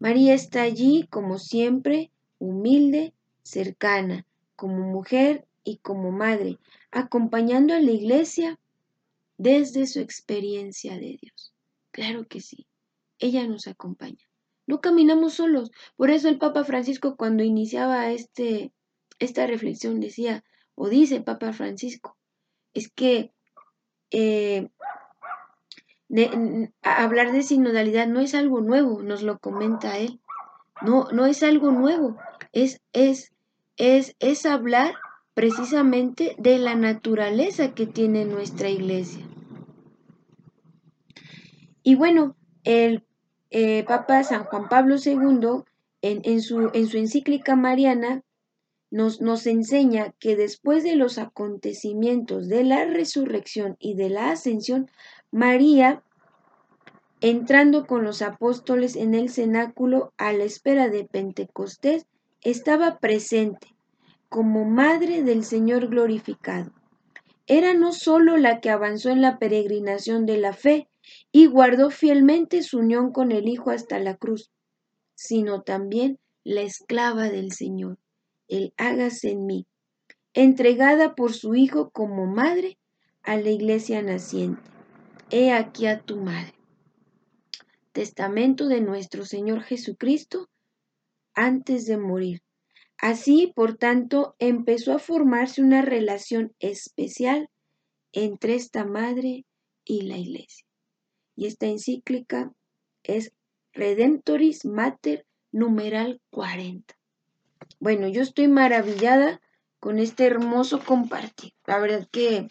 María 0.00 0.34
está 0.34 0.62
allí, 0.62 1.06
como 1.08 1.38
siempre, 1.38 2.10
humilde, 2.40 3.14
cercana, 3.44 4.26
como 4.56 4.88
mujer 4.90 5.46
y 5.62 5.76
como 5.76 6.10
madre, 6.10 6.58
acompañando 6.90 7.74
a 7.74 7.80
la 7.80 7.92
iglesia 7.92 8.58
desde 9.38 9.86
su 9.86 10.00
experiencia 10.00 10.94
de 10.94 11.16
Dios. 11.22 11.55
Claro 11.96 12.26
que 12.28 12.42
sí, 12.42 12.66
ella 13.18 13.46
nos 13.46 13.66
acompaña. 13.68 14.28
No 14.66 14.82
caminamos 14.82 15.32
solos. 15.32 15.70
Por 15.96 16.10
eso 16.10 16.28
el 16.28 16.36
Papa 16.36 16.62
Francisco 16.62 17.16
cuando 17.16 17.42
iniciaba 17.42 18.10
este, 18.10 18.70
esta 19.18 19.46
reflexión 19.46 19.98
decía, 19.98 20.44
o 20.74 20.90
dice 20.90 21.22
Papa 21.22 21.54
Francisco, 21.54 22.18
es 22.74 22.90
que 22.90 23.32
eh, 24.10 24.68
hablar 26.82 27.32
de 27.32 27.42
sinodalidad 27.42 28.06
no 28.08 28.20
es 28.20 28.34
algo 28.34 28.60
nuevo, 28.60 29.02
nos 29.02 29.22
lo 29.22 29.38
comenta 29.38 29.96
él. 29.96 30.20
No, 30.82 31.08
no 31.12 31.24
es 31.24 31.42
algo 31.42 31.70
nuevo, 31.70 32.18
es, 32.52 32.82
es, 32.92 33.32
es, 33.78 34.14
es 34.18 34.44
hablar 34.44 34.96
precisamente 35.32 36.36
de 36.36 36.58
la 36.58 36.74
naturaleza 36.74 37.72
que 37.72 37.86
tiene 37.86 38.26
nuestra 38.26 38.68
iglesia. 38.68 39.25
Y 41.86 41.94
bueno, 41.94 42.34
el 42.64 43.04
eh, 43.50 43.84
Papa 43.84 44.24
San 44.24 44.42
Juan 44.42 44.68
Pablo 44.68 44.96
II, 44.96 45.62
en, 46.02 46.42
su, 46.42 46.72
en 46.74 46.88
su 46.88 46.96
encíclica 46.96 47.54
mariana, 47.54 48.24
nos, 48.90 49.20
nos, 49.20 49.46
enseña 49.46 50.12
que 50.18 50.34
después 50.34 50.82
de 50.82 50.96
los 50.96 51.16
acontecimientos 51.18 52.48
de 52.48 52.64
la 52.64 52.86
resurrección 52.86 53.76
y 53.78 53.94
de 53.94 54.10
la 54.10 54.32
ascensión, 54.32 54.90
María, 55.30 56.02
entrando 57.20 57.86
con 57.86 58.02
los 58.02 58.20
apóstoles 58.20 58.96
en 58.96 59.14
el 59.14 59.30
cenáculo 59.30 60.12
a 60.16 60.32
la 60.32 60.42
espera 60.42 60.88
de 60.88 61.04
Pentecostés, 61.04 62.06
estaba 62.42 62.98
presente 62.98 63.76
como 64.28 64.64
madre 64.64 65.22
del 65.22 65.44
Señor 65.44 65.86
glorificado. 65.86 66.72
Era 67.46 67.74
no 67.74 67.92
sólo 67.92 68.38
la 68.38 68.60
que 68.60 68.70
avanzó 68.70 69.10
en 69.10 69.20
la 69.20 69.38
peregrinación 69.38 70.26
de 70.26 70.38
la 70.38 70.52
fe, 70.52 70.88
y 71.36 71.44
guardó 71.44 71.90
fielmente 71.90 72.62
su 72.62 72.78
unión 72.78 73.12
con 73.12 73.30
el 73.30 73.46
Hijo 73.46 73.70
hasta 73.70 73.98
la 73.98 74.16
cruz, 74.16 74.50
sino 75.14 75.60
también 75.60 76.18
la 76.44 76.62
esclava 76.62 77.28
del 77.28 77.52
Señor, 77.52 77.98
el 78.48 78.72
hágase 78.78 79.32
en 79.32 79.44
mí, 79.44 79.66
entregada 80.32 81.14
por 81.14 81.34
su 81.34 81.54
Hijo 81.54 81.90
como 81.90 82.24
madre 82.24 82.78
a 83.22 83.36
la 83.36 83.50
iglesia 83.50 84.00
naciente. 84.00 84.62
He 85.28 85.52
aquí 85.52 85.86
a 85.86 86.00
tu 86.00 86.16
madre. 86.16 86.54
Testamento 87.92 88.66
de 88.66 88.80
nuestro 88.80 89.26
Señor 89.26 89.60
Jesucristo 89.62 90.48
antes 91.34 91.84
de 91.84 91.98
morir. 91.98 92.40
Así, 92.96 93.52
por 93.54 93.76
tanto, 93.76 94.36
empezó 94.38 94.94
a 94.94 94.98
formarse 94.98 95.60
una 95.60 95.82
relación 95.82 96.54
especial 96.60 97.50
entre 98.12 98.54
esta 98.54 98.86
madre 98.86 99.44
y 99.84 100.00
la 100.06 100.16
iglesia 100.16 100.65
y 101.36 101.46
esta 101.46 101.66
encíclica 101.66 102.52
es 103.02 103.32
Redemptoris 103.72 104.64
Mater 104.64 105.26
numeral 105.52 106.20
40. 106.30 106.96
Bueno, 107.78 108.08
yo 108.08 108.22
estoy 108.22 108.48
maravillada 108.48 109.40
con 109.78 109.98
este 109.98 110.24
hermoso 110.24 110.80
compartir. 110.80 111.52
La 111.66 111.78
verdad 111.78 112.08
que 112.10 112.48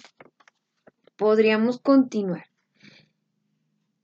podríamos 1.15 1.79
continuar. 1.79 2.45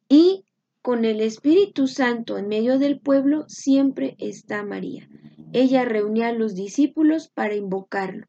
Y 0.10 0.44
con 0.82 1.06
el 1.06 1.22
Espíritu 1.22 1.88
Santo 1.88 2.38
en 2.38 2.48
medio 2.48 2.80
del 2.80 3.00
pueblo 3.00 3.46
siempre 3.48 4.16
está 4.18 4.64
María. 4.64 5.08
Ella 5.54 5.86
reunía 5.86 6.30
a 6.30 6.34
los 6.34 6.56
discípulos 6.56 7.30
para 7.30 7.56
invocarlo. 7.56 8.26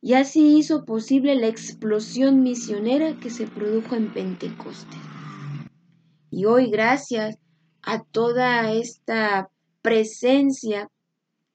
Y 0.00 0.14
así 0.14 0.56
hizo 0.56 0.84
posible 0.84 1.34
la 1.34 1.48
explosión 1.48 2.42
misionera 2.42 3.18
que 3.18 3.30
se 3.30 3.46
produjo 3.46 3.96
en 3.96 4.12
Pentecostés. 4.12 5.17
Y 6.30 6.44
hoy 6.44 6.70
gracias 6.70 7.38
a 7.82 8.02
toda 8.02 8.70
esta 8.72 9.50
presencia 9.80 10.90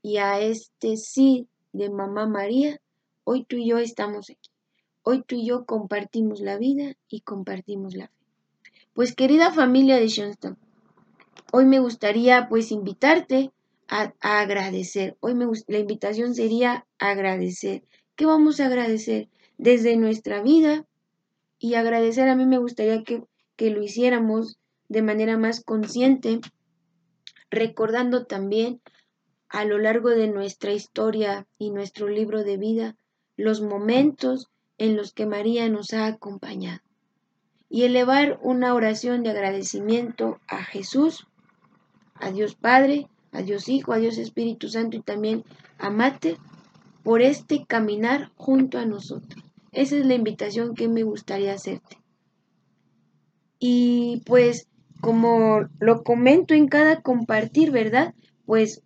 y 0.01 0.17
a 0.17 0.39
este 0.39 0.97
sí 0.97 1.47
de 1.73 1.89
Mamá 1.89 2.27
María, 2.27 2.79
hoy 3.23 3.45
tú 3.45 3.57
y 3.57 3.69
yo 3.69 3.77
estamos 3.77 4.29
aquí. 4.29 4.49
Hoy 5.03 5.23
tú 5.23 5.36
y 5.36 5.45
yo 5.45 5.65
compartimos 5.65 6.39
la 6.39 6.57
vida 6.57 6.95
y 7.07 7.21
compartimos 7.21 7.93
la 7.93 8.07
fe. 8.07 8.13
Pues 8.93 9.15
querida 9.15 9.51
familia 9.51 9.97
de 9.97 10.07
Schoenstatt, 10.07 10.57
hoy 11.51 11.65
me 11.65 11.79
gustaría 11.79 12.47
pues 12.49 12.71
invitarte 12.71 13.51
a, 13.88 14.13
agradecer. 14.21 15.17
Hoy 15.19 15.36
me, 15.36 15.45
la 15.67 15.77
invitación 15.77 16.33
sería 16.33 16.88
agradecer. 16.97 17.83
¿Qué 18.15 18.25
vamos 18.25 18.59
a 18.59 18.67
agradecer? 18.67 19.29
Desde 19.57 19.97
nuestra 19.97 20.41
vida 20.41 20.86
y 21.59 21.75
agradecer 21.75 22.27
a 22.27 22.36
mí 22.36 22.45
me 22.45 22.57
gustaría 22.57 23.03
que, 23.03 23.23
que 23.55 23.69
lo 23.69 23.83
hiciéramos 23.83 24.57
de 24.93 25.01
manera 25.01 25.38
más 25.38 25.62
consciente, 25.62 26.39
recordando 27.49 28.25
también 28.25 28.82
a 29.49 29.65
lo 29.65 29.77
largo 29.77 30.10
de 30.10 30.27
nuestra 30.27 30.71
historia 30.71 31.45
y 31.58 31.71
nuestro 31.71 32.08
libro 32.08 32.43
de 32.43 32.58
vida 32.58 32.95
los 33.36 33.62
momentos 33.62 34.49
en 34.77 34.95
los 34.95 35.13
que 35.13 35.25
María 35.25 35.67
nos 35.69 35.93
ha 35.93 36.06
acompañado 36.06 36.79
y 37.69 37.84
elevar 37.84 38.39
una 38.43 38.75
oración 38.75 39.23
de 39.23 39.32
agradecimiento 39.32 40.39
a 40.47 40.63
Jesús, 40.63 41.25
a 42.13 42.32
Dios 42.32 42.53
Padre, 42.53 43.08
a 43.32 43.41
Dios 43.41 43.67
Hijo, 43.67 43.93
a 43.93 43.97
Dios 43.97 44.19
Espíritu 44.19 44.69
Santo 44.69 44.97
y 44.97 45.01
también 45.01 45.43
a 45.79 45.89
Mate 45.89 46.38
por 47.03 47.23
este 47.23 47.65
caminar 47.65 48.32
junto 48.36 48.77
a 48.77 48.86
nosotros. 48.86 49.43
Esa 49.71 49.97
es 49.97 50.06
la 50.06 50.13
invitación 50.13 50.75
que 50.75 50.88
me 50.88 51.01
gustaría 51.01 51.53
hacerte. 51.53 51.97
Y 53.58 54.21
pues 54.25 54.67
como 55.03 55.67
lo 55.81 56.01
comento 56.03 56.53
en 56.53 56.69
cada 56.69 57.01
compartir, 57.01 57.71
¿verdad? 57.71 58.15
Pues 58.45 58.81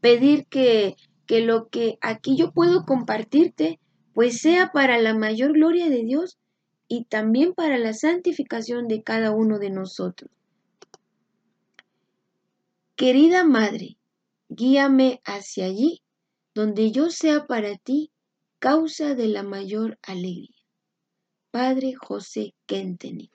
pedir 0.00 0.44
que, 0.46 0.96
que 1.24 1.40
lo 1.40 1.68
que 1.68 1.98
aquí 2.00 2.36
yo 2.36 2.50
puedo 2.50 2.84
compartirte, 2.84 3.78
pues 4.12 4.40
sea 4.40 4.72
para 4.72 4.98
la 4.98 5.14
mayor 5.14 5.52
gloria 5.52 5.88
de 5.88 6.02
Dios 6.02 6.36
y 6.88 7.04
también 7.04 7.54
para 7.54 7.78
la 7.78 7.92
santificación 7.92 8.88
de 8.88 9.04
cada 9.04 9.30
uno 9.30 9.60
de 9.60 9.70
nosotros. 9.70 10.32
Querida 12.96 13.44
Madre, 13.44 13.98
guíame 14.48 15.20
hacia 15.24 15.66
allí, 15.66 16.02
donde 16.56 16.90
yo 16.90 17.10
sea 17.10 17.46
para 17.46 17.76
ti 17.76 18.10
causa 18.58 19.14
de 19.14 19.28
la 19.28 19.44
mayor 19.44 19.96
alegría. 20.02 20.56
Padre 21.52 21.94
José 21.94 22.52
Kentenich. 22.66 23.33